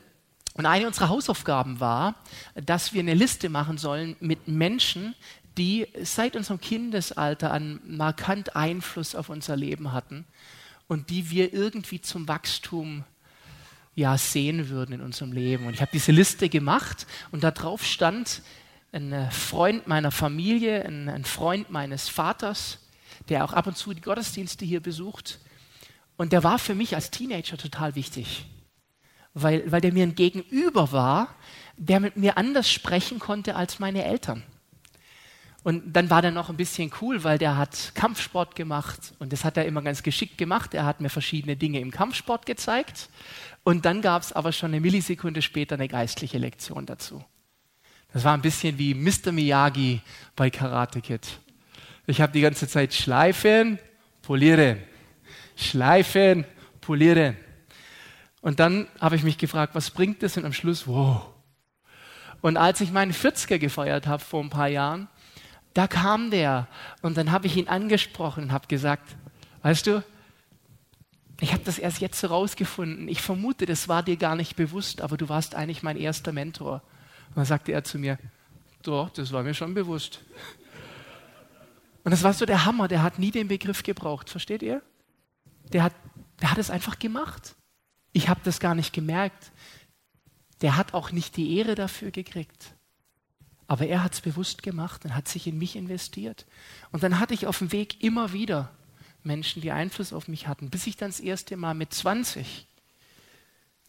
Und 0.55 0.67
eine 0.67 0.87
unserer 0.87 1.09
Hausaufgaben 1.09 1.81
war, 1.81 2.15
dass 2.55 2.93
wir 2.93 3.01
eine 3.01 3.15
Liste 3.15 3.49
machen 3.49 3.77
sollen 3.77 4.17
mit 4.21 4.49
Menschen, 4.49 5.15
die 5.59 5.87
seit 6.03 6.37
unserem 6.37 6.61
Kindesalter 6.61 7.53
einen 7.53 7.81
markant 7.97 8.57
Einfluss 8.57 9.15
auf 9.15 9.29
unser 9.29 9.57
Leben 9.57 9.93
hatten 9.93 10.25
und 10.89 11.11
die 11.11 11.31
wir 11.31 11.53
irgendwie 11.53 12.01
zum 12.01 12.29
Wachstum 12.29 13.05
ja 13.97 14.17
sehen 14.19 14.69
würden 14.69 14.93
in 14.93 15.01
unserem 15.01 15.33
Leben. 15.33 15.67
Und 15.67 15.75
ich 15.75 15.81
habe 15.81 15.93
diese 15.93 16.13
Liste 16.13 16.49
gemacht 16.49 17.07
und 17.31 17.45
da 17.45 17.51
drauf 17.51 17.85
stand 17.85 18.43
ein 18.93 19.29
Freund 19.31 19.89
meiner 19.89 20.13
Familie, 20.13 20.85
ein, 20.85 21.09
ein 21.09 21.25
Freund 21.25 21.71
meines 21.71 22.09
Vaters, 22.09 22.79
der 23.29 23.45
auch 23.45 23.53
ab 23.53 23.67
und 23.67 23.77
zu 23.77 23.93
die 23.93 24.01
Gottesdienste 24.01 24.65
hier 24.65 24.81
besucht. 24.81 25.41
Und 26.17 26.33
der 26.33 26.45
war 26.45 26.61
für 26.61 26.77
mich 26.77 26.95
als 26.95 27.11
Teenager 27.11 27.57
total 27.57 27.97
wichtig, 27.97 28.47
weil, 29.35 29.71
weil 29.71 29.81
der 29.81 29.93
mir 29.93 30.05
ein 30.05 30.15
Gegenüber 30.15 30.93
war, 30.93 31.35
der 31.77 32.01
mit 32.01 32.17
mir 32.17 32.39
anders 32.39 32.71
sprechen 32.71 33.19
konnte 33.19 33.57
als 33.57 33.79
meine 33.81 34.05
Eltern. 34.05 34.45
Und 35.65 35.95
dann 35.95 36.11
war 36.11 36.21
der 36.21 36.31
noch 36.31 36.51
ein 36.51 36.59
bisschen 36.59 36.93
cool, 37.01 37.25
weil 37.25 37.39
der 37.39 37.57
hat 37.57 37.93
Kampfsport 37.95 38.55
gemacht 38.55 39.15
und 39.19 39.33
das 39.33 39.45
hat 39.45 39.57
er 39.57 39.65
immer 39.65 39.81
ganz 39.81 40.03
geschickt 40.03 40.37
gemacht. 40.37 40.75
Er 40.75 40.85
hat 40.85 41.01
mir 41.01 41.09
verschiedene 41.09 41.57
Dinge 41.57 41.81
im 41.81 41.91
Kampfsport 41.91 42.45
gezeigt 42.45 43.09
und 43.65 43.87
dann 43.87 44.03
gab 44.03 44.23
es 44.23 44.33
aber 44.33 44.53
schon 44.53 44.73
eine 44.73 44.81
Millisekunde 44.81 45.41
später 45.41 45.77
eine 45.77 45.89
geistliche 45.89 46.37
Lektion 46.37 46.85
dazu. 46.85 47.25
Das 48.13 48.25
war 48.25 48.35
ein 48.35 48.43
bisschen 48.43 48.79
wie 48.79 48.95
Mr. 48.95 49.33
Miyagi 49.33 50.03
bei 50.37 50.51
Karate 50.51 51.01
Kid. 51.01 51.41
Ich 52.07 52.21
habe 52.21 52.33
die 52.33 52.43
ganze 52.43 52.69
Zeit 52.69 52.93
schleifen, 52.93 53.79
polieren, 54.21 54.83
schleifen, 55.57 56.45
polieren. 56.83 57.37
Und 58.45 58.61
dann 58.61 58.89
habe 59.01 59.17
ich 59.17 59.23
mich 59.23 59.39
gefragt, 59.39 59.75
was 59.75 59.91
bringt 59.91 60.23
das? 60.23 60.37
Und 60.37 60.45
am 60.45 60.53
Schluss, 60.53 60.87
wow. 60.87 61.31
Und 62.43 62.59
als 62.59 62.83
ich 62.83 62.93
meinen 62.93 63.15
40er 63.15 63.59
gefeiert 63.59 64.07
habe 64.07 64.23
vor 64.23 64.43
ein 64.43 64.51
paar 64.51 64.69
Jahren, 64.69 65.09
da 65.73 65.87
kam 65.87 66.31
der 66.31 66.69
und 67.01 67.17
dann 67.17 67.33
habe 67.33 67.47
ich 67.47 67.57
ihn 67.57 67.69
angesprochen 67.69 68.45
und 68.45 68.53
habe 68.53 68.67
gesagt, 68.67 69.17
weißt 69.63 69.87
du, 69.87 70.05
ich 71.41 71.55
habe 71.55 71.65
das 71.65 71.79
erst 71.79 72.03
jetzt 72.03 72.23
herausgefunden. 72.23 73.09
Ich 73.09 73.23
vermute, 73.23 73.65
das 73.65 73.89
war 73.89 74.03
dir 74.03 74.19
gar 74.19 74.37
nicht 74.37 74.57
bewusst, 74.57 75.01
aber 75.01 75.17
du 75.17 75.31
warst 75.31 75.55
eigentlich 75.55 75.83
mein 75.83 75.97
erster 75.97 76.33
Mentor. 76.33 76.83
Und 77.31 77.39
dann 77.39 77.47
sagte 77.47 77.73
er 77.73 77.83
zu 77.83 77.99
mir, 77.99 78.19
doch, 78.83 79.09
das 79.09 79.33
war 79.33 79.43
mir 79.43 79.55
schon 79.55 79.73
bewusst. 79.73 80.21
Und 82.05 82.11
das 82.11 82.23
war 82.23 82.35
so 82.35 82.45
der 82.45 82.67
Hammer, 82.67 82.89
der 82.89 83.03
hat 83.03 83.19
nie 83.19 83.31
den 83.31 83.49
Begriff 83.49 83.83
gebraucht, 83.83 84.29
versteht 84.29 84.63
ihr? 84.63 84.83
Der 85.73 85.85
hat, 85.85 85.95
der 86.43 86.51
hat 86.51 86.59
es 86.59 86.69
einfach 86.69 86.99
gemacht. 86.99 87.57
Ich 88.15 88.29
habe 88.29 88.41
das 88.45 88.61
gar 88.61 88.75
nicht 88.75 88.95
gemerkt. 88.95 89.51
Der 90.63 90.77
hat 90.77 90.95
auch 90.95 91.11
nicht 91.11 91.37
die 91.37 91.59
Ehre 91.59 91.75
dafür 91.75 92.13
gekriegt. 92.13 92.75
Aber 93.67 93.87
er 93.87 94.05
hat 94.05 94.15
es 94.15 94.21
bewusst 94.21 94.63
gemacht 94.63 95.05
und 95.05 95.15
hat 95.15 95.29
sich 95.29 95.47
in 95.47 95.59
mich 95.59 95.75
investiert. 95.75 96.47
Und 96.93 97.03
dann 97.03 97.19
hatte 97.19 97.35
ich 97.35 97.47
auf 97.47 97.59
dem 97.59 97.73
Weg 97.73 98.03
immer 98.03 98.33
wieder 98.33 98.71
Menschen, 99.25 99.63
die 99.63 99.73
Einfluss 99.73 100.13
auf 100.13 100.29
mich 100.29 100.47
hatten, 100.47 100.71
bis 100.71 100.87
ich 100.87 100.97
dann 100.97 101.11
das 101.11 101.21
erste 101.21 101.57
Mal 101.57 101.75
mit 101.75 101.93
20 101.93 102.67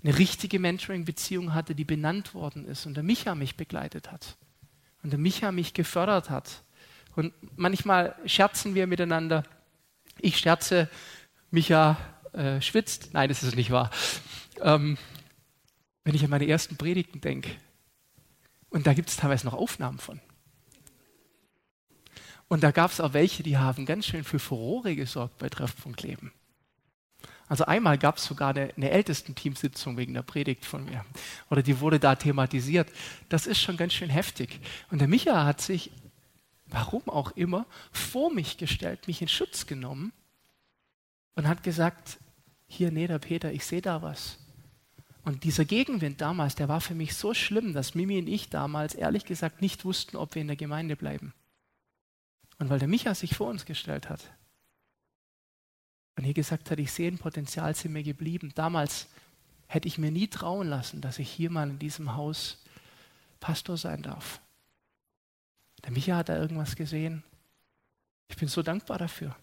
eine 0.04 0.18
richtige 0.18 0.60
Mentoring-Beziehung 0.60 1.54
hatte, 1.54 1.76
die 1.76 1.86
benannt 1.86 2.34
worden 2.34 2.66
ist 2.66 2.86
und 2.86 2.96
der 2.96 3.04
Micha 3.04 3.36
mich 3.36 3.58
begleitet 3.58 4.12
hat 4.12 4.38
und 5.04 5.12
der 5.12 5.20
Micha 5.20 5.52
mich 5.52 5.74
gefördert 5.74 6.32
hat. 6.32 6.64
Und 7.16 7.32
manchmal 7.56 8.16
scherzen 8.26 8.76
wir 8.76 8.88
miteinander. 8.88 9.44
Ich 10.20 10.38
scherze, 10.38 10.90
Micha 11.52 11.98
äh, 12.36 12.62
schwitzt. 12.62 13.10
Nein, 13.14 13.30
das 13.30 13.44
ist 13.44 13.56
nicht 13.56 13.72
wahr. 13.72 13.90
Ähm, 14.62 14.98
wenn 16.04 16.16
ich 16.16 16.24
an 16.24 16.30
meine 16.30 16.48
ersten 16.48 16.78
Predigten 16.78 17.22
denke, 17.22 17.50
und 18.70 18.88
da 18.88 18.94
gibt 18.94 19.10
es 19.10 19.18
teilweise 19.18 19.46
noch 19.46 19.54
Aufnahmen 19.54 20.00
von. 20.00 20.20
Und 22.48 22.62
da 22.64 22.72
gab 22.72 22.92
es 22.92 23.00
auch 23.00 23.14
welche, 23.14 23.42
die 23.42 23.58
haben 23.58 23.86
ganz 23.86 24.06
schön 24.06 24.24
für 24.24 24.38
Furore 24.38 24.96
gesorgt 24.96 25.38
bei 25.40 25.50
Treffpunkt 25.50 26.04
Leben. 26.04 26.32
Also 27.48 27.66
einmal 27.66 27.98
gab 27.98 28.18
es 28.18 28.26
sogar 28.26 28.50
eine, 28.50 28.74
eine 28.76 28.90
Ältesten-Teamsitzung 28.90 29.98
wegen 29.98 30.14
der 30.14 30.24
Predigt 30.24 30.66
von 30.66 30.86
mir. 30.86 31.06
Oder 31.50 31.64
die 31.64 31.80
wurde 31.80 32.00
da 32.00 32.16
thematisiert. 32.16 32.90
Das 33.30 33.46
ist 33.46 33.60
schon 33.60 33.78
ganz 33.78 33.94
schön 33.94 34.10
heftig. 34.10 34.60
Und 34.90 35.00
der 35.00 35.08
Micha 35.08 35.46
hat 35.46 35.62
sich, 35.62 35.92
warum 36.68 37.08
auch 37.08 37.32
immer, 37.32 37.66
vor 37.92 38.34
mich 38.34 38.58
gestellt, 38.58 39.08
mich 39.08 39.22
in 39.22 39.28
Schutz 39.28 39.68
genommen 39.68 40.12
und 41.36 41.48
hat 41.48 41.64
gesagt, 41.64 42.18
hier, 42.76 42.92
nee, 42.92 43.08
der 43.08 43.20
Peter, 43.20 43.52
ich 43.52 43.66
sehe 43.66 43.82
da 43.82 44.02
was. 44.02 44.38
Und 45.24 45.44
dieser 45.44 45.66
Gegenwind 45.66 46.22
damals, 46.22 46.56
der 46.56 46.70
war 46.70 46.82
für 46.82 46.94
mich 46.94 47.16
so 47.16 47.34
schlimm, 47.34 47.74
dass 47.74 47.96
Mimi 47.96 48.20
und 48.20 48.28
ich 48.28 48.50
damals 48.50 48.94
ehrlich 48.94 49.26
gesagt 49.26 49.62
nicht 49.62 49.84
wussten, 49.84 50.18
ob 50.18 50.36
wir 50.36 50.42
in 50.42 50.48
der 50.48 50.56
Gemeinde 50.56 50.96
bleiben. 50.96 51.34
Und 52.60 52.70
weil 52.70 52.80
der 52.80 52.88
Micha 52.88 53.16
sich 53.16 53.36
vor 53.36 53.48
uns 53.48 53.66
gestellt 53.66 54.10
hat 54.10 54.32
und 56.16 56.24
hier 56.24 56.34
gesagt 56.34 56.72
hat, 56.72 56.80
ich 56.80 56.92
sehe 56.92 57.10
ein 57.10 57.18
Potenzial, 57.18 57.76
sind 57.76 57.94
wir 57.94 58.04
geblieben. 58.04 58.52
Damals 58.56 59.08
hätte 59.68 59.88
ich 59.88 59.98
mir 59.98 60.12
nie 60.12 60.28
trauen 60.28 60.70
lassen, 60.70 61.02
dass 61.02 61.20
ich 61.20 61.30
hier 61.30 61.50
mal 61.50 61.70
in 61.70 61.80
diesem 61.80 62.16
Haus 62.16 62.64
Pastor 63.40 63.78
sein 63.78 64.02
darf. 64.02 64.40
Der 65.84 65.92
Micha 65.92 66.16
hat 66.16 66.30
da 66.30 66.38
irgendwas 66.38 66.76
gesehen. 66.76 67.24
Ich 68.28 68.38
bin 68.38 68.48
so 68.48 68.64
dankbar 68.64 68.98
dafür. 68.98 69.36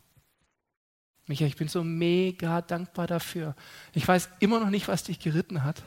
Micha, 1.32 1.46
ich 1.46 1.56
bin 1.56 1.68
so 1.68 1.82
mega 1.82 2.60
dankbar 2.60 3.06
dafür. 3.06 3.56
Ich 3.94 4.06
weiß 4.06 4.28
immer 4.40 4.60
noch 4.60 4.68
nicht, 4.68 4.86
was 4.86 5.04
dich 5.04 5.18
geritten 5.18 5.64
hat. 5.64 5.82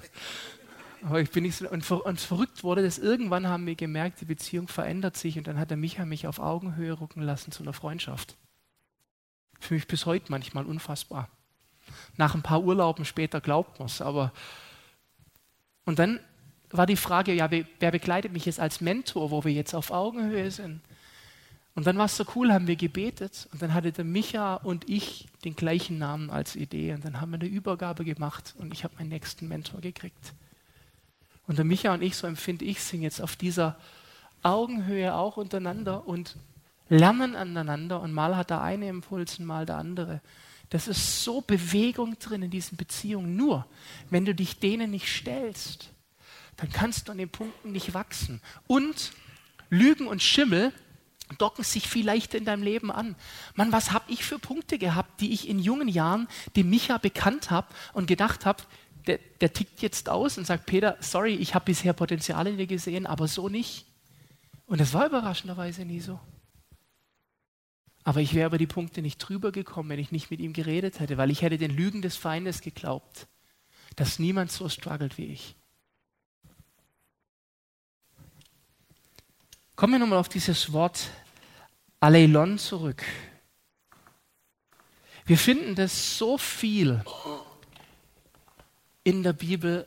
Aber 1.04 1.22
ich 1.22 1.30
bin 1.30 1.44
nicht 1.44 1.56
so, 1.56 1.70
und, 1.70 1.90
und 1.92 2.20
verrückt 2.20 2.64
wurde 2.64 2.82
das. 2.82 2.98
Irgendwann 2.98 3.48
haben 3.48 3.68
wir 3.68 3.76
gemerkt, 3.76 4.22
die 4.22 4.26
Beziehung 4.26 4.68
verändert 4.68 5.18
sich 5.18 5.38
und 5.38 5.46
dann 5.46 5.60
hat 5.60 5.70
der 5.70 5.78
Micha 5.78 6.04
mich 6.04 6.26
auf 6.26 6.40
Augenhöhe 6.40 7.00
rücken 7.00 7.22
lassen 7.22 7.52
zu 7.52 7.62
einer 7.62 7.74
Freundschaft. 7.74 8.38
Für 9.60 9.76
mich 9.76 9.86
bis 9.86 10.08
heute 10.08 10.32
manchmal 10.32 10.66
unfassbar. 10.66 11.30
Nach 12.18 12.34
ein 12.34 12.42
paar 12.42 12.64
Urlauben 12.64 13.06
später 13.06 13.40
glaubt 13.40 13.78
man 13.78 13.86
es, 13.86 14.02
aber. 14.02 14.34
Und 15.86 16.00
dann 16.00 16.20
war 16.72 16.88
die 16.88 16.96
Frage, 16.96 17.34
ja, 17.34 17.52
wer 17.52 17.92
begleitet 17.92 18.34
mich 18.34 18.48
jetzt 18.48 18.60
als 18.60 18.82
Mentor, 18.82 19.30
wo 19.30 19.44
wir 19.44 19.54
jetzt 19.54 19.76
auf 19.76 19.92
Augenhöhe 19.92 20.50
sind? 20.50 20.82
Und 21.76 21.86
dann 21.86 21.98
war 21.98 22.06
es 22.06 22.16
so 22.16 22.24
cool, 22.36 22.54
haben 22.54 22.68
wir 22.68 22.78
gebetet 22.78 23.50
und 23.52 23.62
dann 23.62 23.74
hatte 23.74 23.92
der 23.92 24.06
Micha 24.06 24.56
und 24.56 24.90
ich 24.90 25.28
den 25.44 25.58
gleichen 25.58 25.98
Namen 25.98 26.30
als 26.30 26.56
Idee 26.56 26.94
und 26.94 27.04
dann 27.04 27.20
haben 27.20 27.32
wir 27.32 27.40
eine 27.40 27.50
Übergabe 27.50 28.06
gemacht 28.06 28.56
und 28.58 28.74
ich 28.74 28.86
habe 28.86 28.96
meinen 28.96 29.10
nächsten 29.10 29.50
Mentor 29.50 29.82
gekriegt. 29.82 30.34
Und 31.48 31.58
der 31.58 31.66
Micha 31.66 31.94
und 31.94 32.02
ich, 32.02 32.16
so 32.16 32.28
empfinde 32.28 32.64
ich, 32.64 32.82
sind 32.82 33.02
jetzt 33.02 33.22
auf 33.22 33.36
dieser 33.36 33.78
Augenhöhe 34.42 35.14
auch 35.14 35.36
untereinander 35.36 36.08
und 36.08 36.38
lernen 36.88 37.36
aneinander 37.36 38.00
und 38.00 38.14
mal 38.14 38.38
hat 38.38 38.52
der 38.52 38.62
eine 38.62 38.88
Impuls 38.88 39.40
und 39.40 39.46
mal 39.46 39.66
der 39.66 39.78
andere. 39.78 40.22
Das 40.70 40.88
ist 40.88 41.24
so 41.24 41.42
Bewegung 41.42 42.18
drin 42.20 42.44
in 42.44 42.52
diesen 42.52 42.78
Beziehungen. 42.78 43.36
Nur, 43.36 43.66
wenn 44.10 44.24
du 44.24 44.34
dich 44.34 44.60
denen 44.60 44.92
nicht 44.92 45.08
stellst, 45.08 45.92
dann 46.56 46.72
kannst 46.72 47.08
du 47.08 47.12
an 47.12 47.18
den 47.18 47.30
Punkten 47.30 47.74
nicht 47.74 47.94
wachsen. 47.94 48.42
Und 48.66 49.12
Lügen 49.70 50.08
und 50.08 50.24
Schimmel 50.24 50.72
docken 51.38 51.64
sich 51.64 51.88
viel 51.88 52.06
leichter 52.06 52.38
in 52.38 52.46
deinem 52.46 52.64
Leben 52.64 52.92
an. 52.92 53.16
Mann, 53.56 53.72
was 53.72 53.92
habe 53.92 54.12
ich 54.12 54.24
für 54.24 54.40
Punkte 54.40 54.78
gehabt, 54.78 55.22
die 55.22 55.34
ich 55.34 55.50
in 55.50 55.60
jungen 55.60 55.88
Jahren 55.88 56.28
dem 56.56 56.70
Micha 56.70 56.98
bekannt 56.98 57.50
habe 57.52 57.68
und 57.94 58.08
gedacht 58.08 58.46
habe, 58.46 58.64
der, 59.08 59.20
der, 59.40 59.54
tickt 59.54 59.82
jetzt 59.82 60.10
aus 60.10 60.38
und 60.38 60.46
sagt, 60.46 60.66
Peter, 60.66 60.98
sorry, 61.00 61.36
ich 61.36 61.54
habe 61.54 61.66
bisher 61.66 61.94
Potenzial 61.94 62.48
in 62.48 62.58
dir 62.58 62.68
gesehen, 62.68 63.06
aber 63.06 63.28
so 63.28 63.50
nicht. 63.50 63.86
Und 64.66 64.82
das 64.82 64.94
war 64.94 65.06
überraschenderweise 65.06 65.86
nie 65.86 66.00
so. 66.00 66.20
Aber 68.04 68.22
ich 68.22 68.34
wäre 68.34 68.48
über 68.48 68.58
die 68.58 68.68
Punkte 68.68 69.02
nicht 69.02 69.18
drüber 69.18 69.52
gekommen, 69.52 69.90
wenn 69.90 70.00
ich 70.00 70.12
nicht 70.12 70.32
mit 70.32 70.40
ihm 70.40 70.54
geredet 70.54 71.00
hätte, 71.00 71.18
weil 71.18 71.32
ich 71.32 71.42
hätte 71.42 71.58
den 71.58 71.72
Lügen 71.72 72.02
des 72.02 72.16
Feindes 72.16 72.62
geglaubt, 72.62 73.28
dass 73.96 74.20
niemand 74.20 74.52
so 74.52 74.70
struggelt 74.70 75.18
wie 75.18 75.26
ich. 75.26 75.56
Kommen 79.76 79.92
wir 79.92 80.00
nochmal 80.00 80.20
auf 80.20 80.30
dieses 80.30 80.72
Wort 80.72 81.10
Aleilon 82.00 82.58
zurück. 82.58 83.04
Wir 85.26 85.38
finden 85.38 85.76
das 85.76 86.18
so 86.18 86.38
viel 86.38 87.04
in 89.04 89.22
der 89.22 89.34
Bibel, 89.34 89.86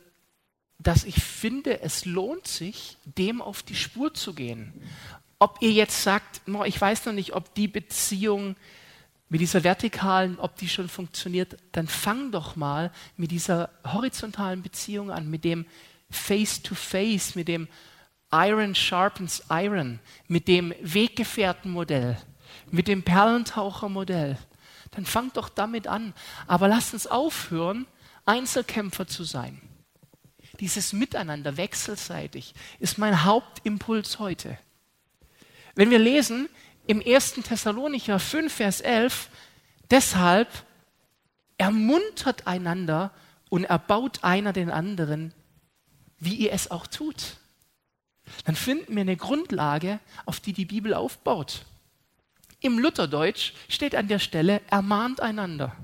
dass 0.77 1.05
ich 1.05 1.15
finde, 1.15 1.81
es 1.81 2.05
lohnt 2.05 2.47
sich, 2.47 2.97
dem 3.05 3.41
auf 3.41 3.63
die 3.63 3.73
Spur 3.73 4.13
zu 4.13 4.35
gehen. 4.35 4.73
Ob 5.39 5.57
ihr 5.59 5.71
jetzt 5.71 6.03
sagt, 6.03 6.41
ich 6.65 6.79
weiß 6.79 7.07
noch 7.07 7.13
nicht, 7.13 7.33
ob 7.33 7.55
die 7.55 7.67
Beziehung 7.67 8.57
mit 9.27 9.41
dieser 9.41 9.63
vertikalen, 9.63 10.37
ob 10.37 10.55
die 10.57 10.69
schon 10.69 10.87
funktioniert, 10.87 11.57
dann 11.71 11.87
fang 11.87 12.31
doch 12.31 12.55
mal 12.55 12.91
mit 13.17 13.31
dieser 13.31 13.71
horizontalen 13.83 14.61
Beziehung 14.61 15.09
an, 15.09 15.31
mit 15.31 15.43
dem 15.43 15.65
Face-to-Face, 16.11 17.31
-face, 17.31 17.35
mit 17.35 17.47
dem 17.47 17.67
Iron 18.31 18.75
sharpens 18.75 19.43
Iron, 19.49 19.99
mit 20.27 20.47
dem 20.47 20.73
Weggefährtenmodell, 20.81 22.17
mit 22.69 22.87
dem 22.87 23.03
Perlentauchermodell, 23.03 24.37
dann 24.91 25.05
fangt 25.05 25.37
doch 25.37 25.49
damit 25.49 25.87
an. 25.87 26.13
Aber 26.47 26.67
lasst 26.67 26.93
uns 26.93 27.07
aufhören, 27.07 27.87
Einzelkämpfer 28.25 29.07
zu 29.07 29.23
sein. 29.23 29.61
Dieses 30.59 30.93
Miteinander 30.93 31.57
wechselseitig 31.57 32.53
ist 32.79 32.97
mein 32.97 33.23
Hauptimpuls 33.23 34.19
heute. 34.19 34.57
Wenn 35.73 35.89
wir 35.89 35.99
lesen 35.99 36.49
im 36.85 37.01
1. 37.05 37.33
Thessalonicher 37.35 38.19
5, 38.19 38.53
Vers 38.53 38.81
11, 38.81 39.29
deshalb 39.89 40.49
ermuntert 41.57 42.45
einander 42.45 43.11
und 43.49 43.63
erbaut 43.63 44.23
einer 44.23 44.53
den 44.53 44.69
anderen, 44.69 45.33
wie 46.19 46.35
ihr 46.35 46.51
es 46.51 46.69
auch 46.69 46.85
tut 46.85 47.38
dann 48.45 48.55
finden 48.55 48.95
wir 48.95 49.01
eine 49.01 49.17
Grundlage, 49.17 49.99
auf 50.25 50.39
die 50.39 50.53
die 50.53 50.65
Bibel 50.65 50.93
aufbaut. 50.93 51.65
Im 52.61 52.77
Lutherdeutsch 52.79 53.53
steht 53.69 53.95
an 53.95 54.07
der 54.07 54.19
Stelle, 54.19 54.61
ermahnt 54.69 55.21
einander. 55.21 55.75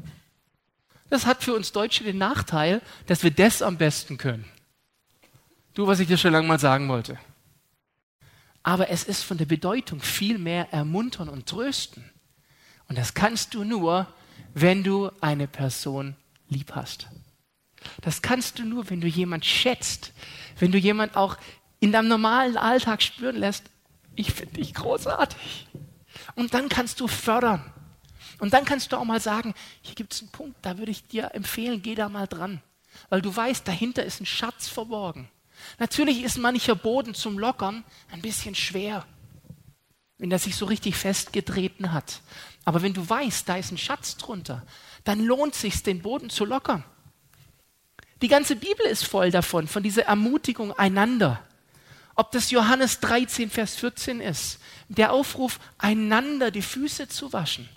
Das 1.10 1.26
hat 1.26 1.44
für 1.44 1.54
uns 1.54 1.72
Deutsche 1.72 2.04
den 2.04 2.18
Nachteil, 2.18 2.82
dass 3.06 3.24
wir 3.24 3.32
das 3.32 3.62
am 3.62 3.78
besten 3.78 4.18
können. 4.18 4.46
Du, 5.74 5.88
was 5.88 6.00
ich 6.00 6.08
dir 6.08 6.18
schon 6.18 6.34
lange 6.34 6.48
mal 6.48 6.60
sagen 6.60 6.90
wollte. 6.90 7.20
Aber 8.64 8.90
es 8.90 9.04
ist 9.04 9.24
von 9.24 9.38
der 9.38 9.46
Bedeutung 9.46 10.02
viel 10.02 10.38
mehr 10.38 10.74
ermuntern 10.74 11.30
und 11.30 11.46
trösten. 11.48 12.10
Und 12.88 12.98
das 12.98 13.14
kannst 13.14 13.54
du 13.54 13.64
nur, 13.64 14.08
wenn 14.54 14.84
du 14.84 15.12
eine 15.22 15.48
Person 15.48 16.16
lieb 16.50 16.74
hast. 16.74 17.08
Das 18.02 18.22
kannst 18.22 18.58
du 18.60 18.64
nur, 18.64 18.90
wenn 18.90 19.02
du 19.02 19.08
jemand 19.08 19.46
schätzt, 19.46 20.14
wenn 20.60 20.72
du 20.72 20.78
jemand 20.78 21.16
auch 21.16 21.38
in 21.80 21.92
deinem 21.92 22.08
normalen 22.08 22.58
Alltag 22.58 23.02
spüren 23.02 23.36
lässt, 23.36 23.66
ich 24.16 24.32
finde 24.32 24.56
dich 24.56 24.74
großartig. 24.74 25.68
Und 26.36 26.54
dann 26.54 26.70
kannst 26.70 27.00
du 27.00 27.08
fördern. 27.08 27.72
Und 28.40 28.54
dann 28.54 28.66
kannst 28.66 28.92
du 28.92 28.98
auch 28.98 29.06
mal 29.06 29.22
sagen, 29.22 29.54
hier 29.82 29.96
gibt 29.96 30.14
es 30.14 30.22
einen 30.22 30.32
Punkt, 30.32 30.58
da 30.62 30.78
würde 30.78 30.92
ich 30.92 31.08
dir 31.08 31.32
empfehlen, 31.34 31.82
geh 31.82 31.96
da 31.96 32.10
mal 32.10 32.28
dran. 32.28 32.62
Weil 33.10 33.22
du 33.22 33.36
weißt, 33.36 33.68
dahinter 33.68 34.04
ist 34.04 34.22
ein 34.22 34.26
Schatz 34.26 34.68
verborgen. 34.68 35.30
Natürlich 35.80 36.24
ist 36.24 36.38
mancher 36.38 36.76
Boden 36.76 37.14
zum 37.14 37.40
Lockern 37.40 37.84
ein 38.12 38.22
bisschen 38.22 38.56
schwer, 38.56 39.06
wenn 40.18 40.32
er 40.32 40.40
sich 40.40 40.56
so 40.56 40.66
richtig 40.66 40.96
festgetreten 40.96 41.94
hat. 41.94 42.22
Aber 42.66 42.82
wenn 42.82 42.94
du 42.94 43.08
weißt, 43.08 43.48
da 43.48 43.58
ist 43.58 43.72
ein 43.72 43.78
Schatz 43.78 44.18
drunter, 44.18 44.66
dann 45.04 45.24
lohnt 45.24 45.56
sich, 45.56 45.84
den 45.84 46.02
Boden 46.02 46.30
zu 46.30 46.46
lockern. 46.46 46.84
Die 48.22 48.28
ganze 48.28 48.56
Bibel 48.56 48.86
ist 48.86 49.06
voll 49.06 49.30
davon, 49.30 49.68
von 49.68 49.84
dieser 49.84 50.06
Ermutigung 50.06 50.72
einander. 50.74 51.42
Ob 52.16 52.32
das 52.32 52.50
Johannes 52.50 53.02
13, 53.02 53.50
Vers 53.50 53.76
14 53.76 54.22
ist, 54.22 54.60
der 54.88 55.12
Aufruf, 55.12 55.60
einander 55.78 56.50
die 56.50 56.62
Füße 56.62 57.10
zu 57.10 57.34
waschen. 57.34 57.68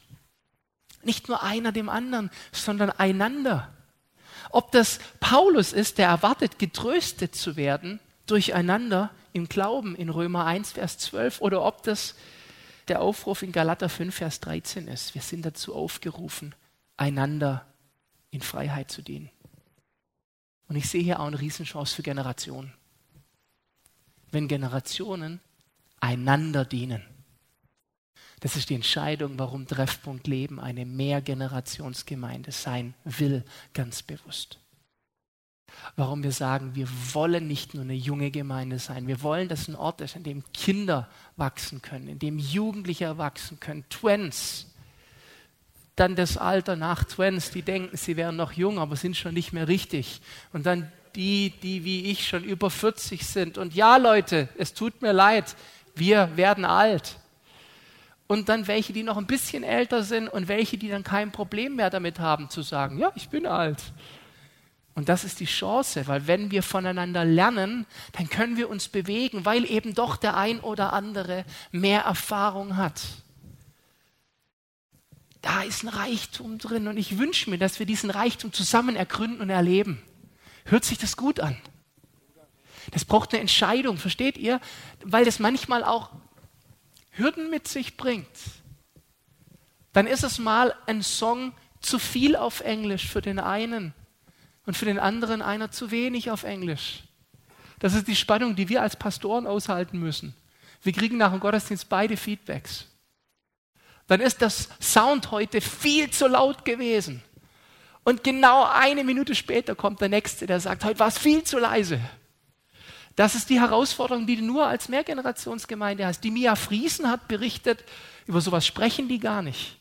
Nicht 1.03 1.29
nur 1.29 1.42
einer 1.42 1.72
dem 1.72 1.88
anderen, 1.88 2.31
sondern 2.53 2.90
einander. 2.90 3.72
Ob 4.51 4.70
das 4.72 5.01
Paulus 5.20 5.72
ist, 5.72 5.98
der 5.98 6.09
erwartet, 6.09 6.59
getröstet 6.59 7.35
zu 7.35 7.57
werden 7.57 8.01
durcheinander 8.27 9.11
im 9.33 9.48
Glauben 9.48 9.96
in 9.96 10.09
Römer 10.09 10.44
1, 10.44 10.72
Vers 10.72 10.98
12, 10.98 11.40
oder 11.40 11.62
ob 11.62 11.83
das 11.83 12.14
der 12.88 13.01
Aufruf 13.01 13.42
in 13.42 13.53
Galater 13.53 13.88
5, 13.88 14.14
Vers 14.14 14.40
13 14.40 14.87
ist. 14.88 15.14
Wir 15.14 15.22
sind 15.22 15.44
dazu 15.44 15.74
aufgerufen, 15.74 16.55
einander 16.96 17.66
in 18.31 18.40
Freiheit 18.40 18.90
zu 18.90 19.03
dienen. 19.03 19.31
Und 20.68 20.77
ich 20.77 20.88
sehe 20.88 21.03
hier 21.03 21.20
auch 21.20 21.27
eine 21.27 21.40
Riesenchance 21.40 21.94
für 21.94 22.03
Generationen 22.03 22.77
wenn 24.30 24.48
Generationen 24.48 25.40
einander 26.00 26.64
dienen. 26.64 27.02
Das 28.40 28.56
ist 28.56 28.70
die 28.70 28.74
Entscheidung, 28.74 29.38
warum 29.38 29.66
Treffpunkt 29.66 30.26
Leben 30.26 30.60
eine 30.60 30.86
Mehrgenerationsgemeinde 30.86 32.52
sein 32.52 32.94
will, 33.04 33.44
ganz 33.74 34.02
bewusst. 34.02 34.60
Warum 35.96 36.22
wir 36.22 36.32
sagen, 36.32 36.74
wir 36.74 36.88
wollen 37.12 37.46
nicht 37.46 37.74
nur 37.74 37.82
eine 37.82 37.94
junge 37.94 38.30
Gemeinde 38.30 38.78
sein, 38.78 39.06
wir 39.06 39.22
wollen, 39.22 39.48
dass 39.48 39.68
ein 39.68 39.76
Ort 39.76 40.00
ist, 40.00 40.16
in 40.16 40.22
dem 40.22 40.44
Kinder 40.52 41.08
wachsen 41.36 41.82
können, 41.82 42.08
in 42.08 42.18
dem 42.18 42.38
Jugendliche 42.38 43.18
wachsen 43.18 43.60
können, 43.60 43.84
Twins, 43.90 44.66
dann 45.98 46.14
das 46.14 46.36
Alter 46.36 46.76
nach 46.76 47.04
Twins, 47.04 47.50
die 47.50 47.62
denken, 47.62 47.96
sie 47.96 48.16
wären 48.16 48.36
noch 48.36 48.52
jung, 48.52 48.78
aber 48.78 48.94
sind 48.96 49.16
schon 49.16 49.34
nicht 49.34 49.52
mehr 49.52 49.66
richtig. 49.66 50.20
Und 50.52 50.64
dann 50.64 50.92
die, 51.18 51.50
die 51.50 51.85
wie 51.85 52.12
ich 52.12 52.28
schon 52.28 52.44
über 52.44 52.70
40 52.70 53.26
sind. 53.26 53.59
Und 53.59 53.74
ja, 53.74 53.96
Leute, 53.96 54.48
es 54.57 54.72
tut 54.72 55.02
mir 55.02 55.12
leid, 55.12 55.57
wir 55.96 56.37
werden 56.37 56.64
alt. 56.64 57.16
Und 58.28 58.48
dann 58.48 58.68
welche, 58.68 58.92
die 58.92 59.02
noch 59.02 59.16
ein 59.16 59.26
bisschen 59.26 59.64
älter 59.64 60.04
sind 60.04 60.28
und 60.28 60.46
welche, 60.46 60.78
die 60.78 60.88
dann 60.88 61.02
kein 61.02 61.33
Problem 61.33 61.74
mehr 61.74 61.90
damit 61.90 62.20
haben 62.20 62.50
zu 62.50 62.62
sagen, 62.62 62.98
ja, 62.98 63.11
ich 63.16 63.31
bin 63.31 63.46
alt. 63.46 63.83
Und 64.94 65.09
das 65.09 65.24
ist 65.24 65.40
die 65.40 65.46
Chance, 65.46 66.07
weil 66.07 66.28
wenn 66.28 66.52
wir 66.52 66.62
voneinander 66.62 67.24
lernen, 67.24 67.85
dann 68.12 68.31
können 68.31 68.57
wir 68.57 68.70
uns 68.70 68.87
bewegen, 68.87 69.44
weil 69.44 69.68
eben 69.68 69.94
doch 69.94 70.16
der 70.16 70.37
ein 70.37 70.61
oder 70.61 70.92
andere 70.92 71.44
mehr 71.72 72.02
Erfahrung 72.02 72.76
hat. 72.76 73.00
Da 75.42 75.62
ist 75.62 75.83
ein 75.83 75.88
Reichtum 75.88 76.59
drin 76.59 76.87
und 76.87 76.96
ich 76.96 77.18
wünsche 77.18 77.50
mir, 77.50 77.59
dass 77.59 77.81
wir 77.81 77.87
diesen 77.87 78.11
Reichtum 78.11 78.52
zusammen 78.52 78.94
ergründen 78.94 79.40
und 79.40 79.50
erleben. 79.50 80.00
Hört 80.68 80.85
sich 80.85 80.98
das 80.98 81.16
gut 81.16 81.40
an? 81.40 81.57
Das 82.90 83.04
braucht 83.04 83.33
eine 83.33 83.40
Entscheidung, 83.40 83.98
versteht 83.98 84.38
ihr? 84.38 84.61
Weil 85.02 85.24
das 85.24 85.38
manchmal 85.38 85.85
auch 85.85 86.11
Hürden 87.11 87.50
mit 87.50 87.68
sich 87.68 87.96
bringt. 87.96 88.26
Dann 89.92 90.07
ist 90.07 90.24
es 90.24 90.38
mal 90.38 90.74
ein 90.87 91.02
Song 91.02 91.52
zu 91.81 91.98
viel 91.98 92.37
auf 92.37 92.61
Englisch 92.61 93.09
für 93.09 93.22
den 93.22 93.38
einen 93.38 93.94
und 94.66 94.76
für 94.76 94.85
den 94.85 94.98
anderen 94.98 95.42
einer 95.42 95.70
zu 95.70 95.90
wenig 95.90 96.30
auf 96.30 96.45
Englisch. 96.45 97.05
Das 97.78 97.95
ist 97.95 98.09
die 98.09 98.16
Spannung, 98.16 98.57
die 98.57 98.68
wir 98.68 98.82
als 98.82 98.97
Pastoren 98.97 99.47
aushalten 99.47 99.99
müssen. 99.99 100.34
Wir 100.82 100.92
kriegen 100.92 101.16
nach 101.16 101.30
dem 101.30 101.40
Gottesdienst 101.40 101.88
beide 101.88 102.16
Feedbacks. 102.16 102.86
Dann 104.07 104.20
ist 104.20 104.42
das 104.42 104.68
Sound 104.80 105.30
heute 105.30 105.61
viel 105.61 106.11
zu 106.11 106.28
laut 106.28 106.64
gewesen. 106.64 107.22
Und 108.05 108.24
genau 108.24 108.64
eine 108.64 109.05
Minute 109.05 109.34
später 109.34 109.74
kommt 109.74 110.01
der 110.01 110.09
Nächste, 110.09 110.46
der 110.46 110.61
sagt, 110.61 110.84
heute 110.84 110.99
war 110.99 111.09
es 111.09 111.18
viel 111.18 111.42
zu 111.42 111.59
leise. 111.59 112.01
Das 113.16 113.34
ist 113.34 113.51
die 113.51 113.61
Herausforderung, 113.61 114.26
die 114.26 114.36
du 114.36 114.44
nur 114.44 114.66
als 114.66 114.88
Mehrgenerationsgemeinde 114.88 116.07
hast. 116.07 116.22
Die 116.22 116.30
Mia 116.30 116.55
Friesen 116.55 117.11
hat 117.11 117.26
berichtet, 117.26 117.84
über 118.26 118.40
sowas 118.40 118.64
sprechen 118.64 119.09
die 119.09 119.18
gar 119.18 119.42
nicht. 119.42 119.78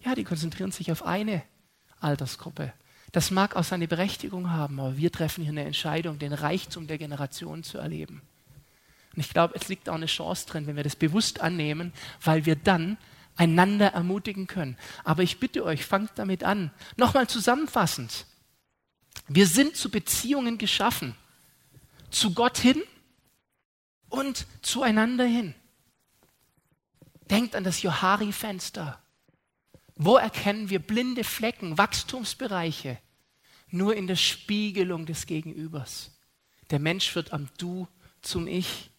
Ja, 0.00 0.14
die 0.14 0.24
konzentrieren 0.24 0.72
sich 0.72 0.90
auf 0.90 1.04
eine 1.04 1.42
Altersgruppe. 2.00 2.72
Das 3.12 3.30
mag 3.30 3.56
auch 3.56 3.64
seine 3.64 3.88
Berechtigung 3.88 4.50
haben, 4.50 4.80
aber 4.80 4.96
wir 4.96 5.12
treffen 5.12 5.42
hier 5.42 5.52
eine 5.52 5.64
Entscheidung, 5.64 6.18
den 6.18 6.32
Reichtum 6.32 6.86
der 6.86 6.98
Generation 6.98 7.62
zu 7.62 7.78
erleben. 7.78 8.22
Und 9.14 9.20
ich 9.20 9.30
glaube, 9.30 9.54
es 9.56 9.68
liegt 9.68 9.88
auch 9.88 9.94
eine 9.94 10.06
Chance 10.06 10.46
drin, 10.46 10.66
wenn 10.66 10.76
wir 10.76 10.84
das 10.84 10.96
bewusst 10.96 11.40
annehmen, 11.40 11.92
weil 12.22 12.46
wir 12.46 12.56
dann 12.56 12.96
einander 13.38 13.88
ermutigen 13.92 14.46
können. 14.46 14.76
Aber 15.04 15.22
ich 15.22 15.40
bitte 15.40 15.64
euch, 15.64 15.84
fangt 15.86 16.12
damit 16.16 16.44
an. 16.44 16.70
Nochmal 16.96 17.28
zusammenfassend. 17.28 18.26
Wir 19.28 19.46
sind 19.46 19.76
zu 19.76 19.90
Beziehungen 19.90 20.58
geschaffen. 20.58 21.14
zu 22.10 22.32
Gott 22.32 22.56
hin 22.56 22.82
und 24.08 24.46
zueinander 24.62 25.26
hin. 25.26 25.54
Denkt 27.30 27.54
an 27.54 27.64
das 27.64 27.82
Johari-Fenster. 27.82 28.98
Wo 29.94 30.16
erkennen 30.16 30.70
wir 30.70 30.78
blinde 30.78 31.22
Flecken, 31.22 31.76
Wachstumsbereiche? 31.76 32.98
Nur 33.70 33.94
in 33.94 34.06
der 34.06 34.16
Spiegelung 34.16 35.04
des 35.04 35.26
Gegenübers. 35.26 36.18
Der 36.70 36.78
Mensch 36.78 37.14
wird 37.14 37.34
am 37.34 37.50
Du 37.58 37.86
zum 38.22 38.46
Ich. 38.46 38.90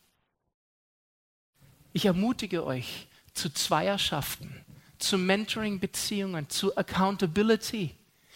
Ich 1.94 2.06
ermutige 2.06 2.64
euch 2.64 3.09
zu 3.40 3.54
Zweierschaften, 3.54 4.66
zu 4.98 5.18
Mentoring-Beziehungen, 5.18 6.50
zu 6.50 6.76
Accountability, 6.76 7.96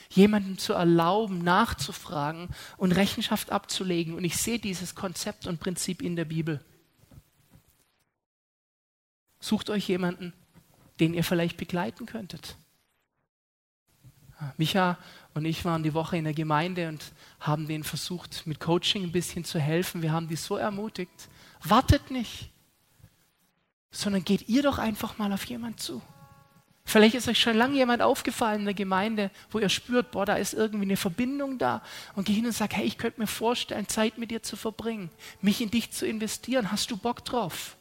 jemandem 0.09 0.57
zu 0.57 0.73
erlauben, 0.73 1.43
nachzufragen 1.43 2.49
und 2.77 2.93
Rechenschaft 2.93 3.51
abzulegen. 3.51 4.15
Und 4.15 4.23
ich 4.23 4.37
sehe 4.37 4.59
dieses 4.59 4.95
Konzept 4.95 5.45
und 5.45 5.59
Prinzip 5.59 6.01
in 6.01 6.15
der 6.15 6.25
Bibel. 6.25 6.63
Sucht 9.39 9.69
euch 9.69 9.87
jemanden, 9.89 10.31
den 11.01 11.13
ihr 11.13 11.23
vielleicht 11.23 11.57
begleiten 11.57 12.05
könntet. 12.05 12.55
Micha 14.57 14.97
und 15.33 15.45
ich 15.45 15.65
waren 15.65 15.83
die 15.83 15.93
Woche 15.93 16.17
in 16.17 16.23
der 16.23 16.33
Gemeinde 16.33 16.87
und 16.87 17.11
haben 17.39 17.67
denen 17.67 17.83
versucht, 17.83 18.45
mit 18.45 18.59
Coaching 18.59 19.03
ein 19.03 19.11
bisschen 19.11 19.43
zu 19.43 19.59
helfen. 19.59 20.01
Wir 20.01 20.11
haben 20.11 20.27
die 20.27 20.35
so 20.35 20.57
ermutigt. 20.57 21.29
Wartet 21.61 22.11
nicht, 22.11 22.52
sondern 23.93 24.25
geht 24.25 24.49
ihr 24.49 24.63
doch 24.63 24.79
einfach 24.79 25.17
mal 25.17 25.31
auf 25.31 25.45
jemand 25.45 25.79
zu. 25.79 26.01
Vielleicht 26.85 27.15
ist 27.15 27.29
euch 27.29 27.39
schon 27.39 27.55
lange 27.55 27.75
jemand 27.75 28.01
aufgefallen 28.01 28.61
in 28.61 28.65
der 28.65 28.73
Gemeinde, 28.73 29.31
wo 29.51 29.59
ihr 29.59 29.69
spürt, 29.69 30.11
boah, 30.11 30.25
da 30.25 30.35
ist 30.35 30.53
irgendwie 30.53 30.83
eine 30.83 30.97
Verbindung 30.97 31.57
da. 31.57 31.81
Und 32.15 32.25
geh 32.25 32.33
hin 32.33 32.45
und 32.45 32.51
sag, 32.51 32.75
hey, 32.75 32.85
ich 32.85 32.97
könnte 32.97 33.21
mir 33.21 33.27
vorstellen, 33.27 33.87
Zeit 33.87 34.17
mit 34.17 34.31
dir 34.31 34.43
zu 34.43 34.57
verbringen, 34.57 35.09
mich 35.41 35.61
in 35.61 35.71
dich 35.71 35.91
zu 35.91 36.05
investieren. 36.05 36.71
Hast 36.71 36.91
du 36.91 36.97
Bock 36.97 37.23
drauf? 37.23 37.77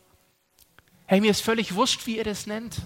Hey, 1.06 1.20
mir 1.20 1.32
ist 1.32 1.42
völlig 1.42 1.74
wurscht, 1.74 2.06
wie 2.06 2.18
ihr 2.18 2.24
das 2.24 2.46
nennt. 2.46 2.76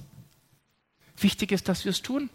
Wichtig 1.18 1.52
ist, 1.52 1.68
dass 1.68 1.84
wir 1.84 1.90
es 1.90 2.00
tun. 2.00 2.30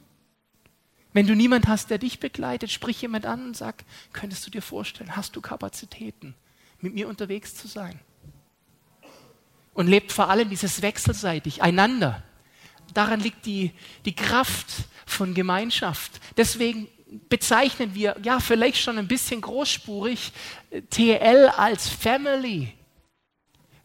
Wenn 1.14 1.28
du 1.28 1.36
niemand 1.36 1.68
hast, 1.68 1.90
der 1.90 1.98
dich 1.98 2.20
begleitet, 2.20 2.72
sprich 2.72 3.02
jemand 3.02 3.26
an 3.26 3.48
und 3.48 3.58
sag, 3.58 3.84
könntest 4.14 4.46
du 4.46 4.52
dir 4.52 4.62
vorstellen, 4.62 5.16
hast 5.16 5.36
du 5.36 5.42
Kapazitäten, 5.42 6.36
mit 6.80 6.94
mir 6.94 7.08
unterwegs 7.10 7.56
zu 7.56 7.68
sein? 7.68 8.00
Und 9.74 9.88
lebt 9.88 10.12
vor 10.12 10.30
allem 10.30 10.50
dieses 10.50 10.82
wechselseitig, 10.82 11.62
einander. 11.62 12.24
Daran 12.94 13.22
liegt 13.22 13.46
die, 13.46 13.72
die 14.06 14.16
Kraft 14.16 14.68
von 15.06 15.34
Gemeinschaft. 15.34 16.20
Deswegen 16.36 16.88
bezeichnen 17.30 17.94
wir, 17.94 18.16
ja, 18.24 18.40
vielleicht 18.40 18.78
schon 18.78 18.98
ein 18.98 19.08
bisschen 19.08 19.42
großspurig, 19.42 20.32
TL 20.90 21.52
als 21.56 21.90
Family. 21.90 22.74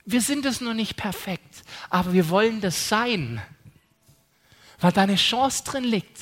Wir 0.05 0.21
sind 0.21 0.47
es 0.47 0.61
nur 0.61 0.75
nicht 0.75 0.97
perfekt, 0.97 1.65
aber 1.91 2.13
wir 2.13 2.29
wollen 2.29 2.61
das 2.61 2.89
sein, 2.89 3.43
weil 4.79 4.93
da 4.93 5.03
eine 5.03 5.17
Chance 5.17 5.65
drin 5.65 5.85
liegt. 5.85 6.19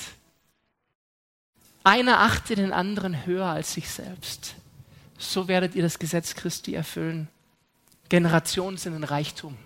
Einer 1.82 2.20
achte 2.20 2.54
den 2.54 2.72
anderen 2.72 3.26
höher 3.26 3.44
als 3.46 3.74
sich 3.74 3.90
selbst. 3.90 4.54
So 5.18 5.48
werdet 5.48 5.74
ihr 5.74 5.82
das 5.82 5.98
Gesetz 5.98 6.34
Christi 6.34 6.74
erfüllen. 6.74 7.28
Generationen 8.08 8.76
sind 8.76 8.94
ein 8.94 9.04
Reichtum. 9.04 9.56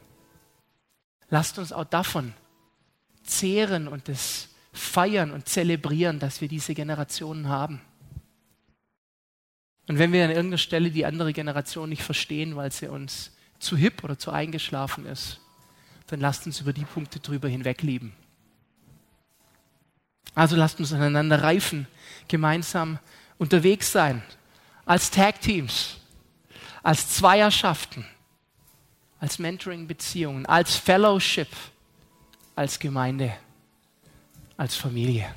Lasst 1.31 1.59
uns 1.59 1.73
auch 1.73 1.85
davon 1.85 2.35
zehren 3.23 3.89
und 3.89 4.09
es 4.09 4.49
feiern 4.73 5.31
und 5.33 5.49
zelebrieren, 5.49 6.19
dass 6.19 6.41
wir 6.41 6.49
diese 6.49 6.75
Generationen 6.75 7.49
haben. 7.49 7.81
Und 9.87 9.99
wenn 9.99 10.13
wir 10.13 10.25
an 10.25 10.31
irgendeiner 10.31 10.59
Stelle 10.59 10.91
die 10.91 11.07
andere 11.07 11.33
Generation 11.33 11.89
nicht 11.89 12.03
verstehen, 12.03 12.57
weil 12.57 12.71
sie 12.73 12.89
uns 12.89 13.37
zu 13.59 13.77
hip 13.77 14.05
oder 14.05 14.19
zu 14.19 14.31
eingeschlafen 14.31 15.07
ist, 15.07 15.41
dann 16.07 16.21
lasst 16.21 16.47
uns 16.47 16.61
über 16.61 16.73
die 16.73 16.85
Punkte 16.85 17.21
drüber 17.21 17.49
hinweg 17.49 17.83
lieben. 17.83 18.15
Also 20.35 20.57
lasst 20.57 20.79
uns 20.79 20.93
aneinander 20.93 21.43
reifen, 21.43 21.87
gemeinsam 22.29 22.99
unterwegs 23.39 23.91
sein, 23.91 24.23
als 24.85 25.11
Tag-Teams, 25.11 25.97
als 26.83 27.11
Zweierschaften, 27.11 28.07
als 29.21 29.39
Mentoring-Beziehungen, 29.39 30.47
als 30.47 30.77
Fellowship, 30.77 31.49
als 32.55 32.79
Gemeinde, 32.79 33.33
als 34.57 34.77
Familie. 34.77 35.35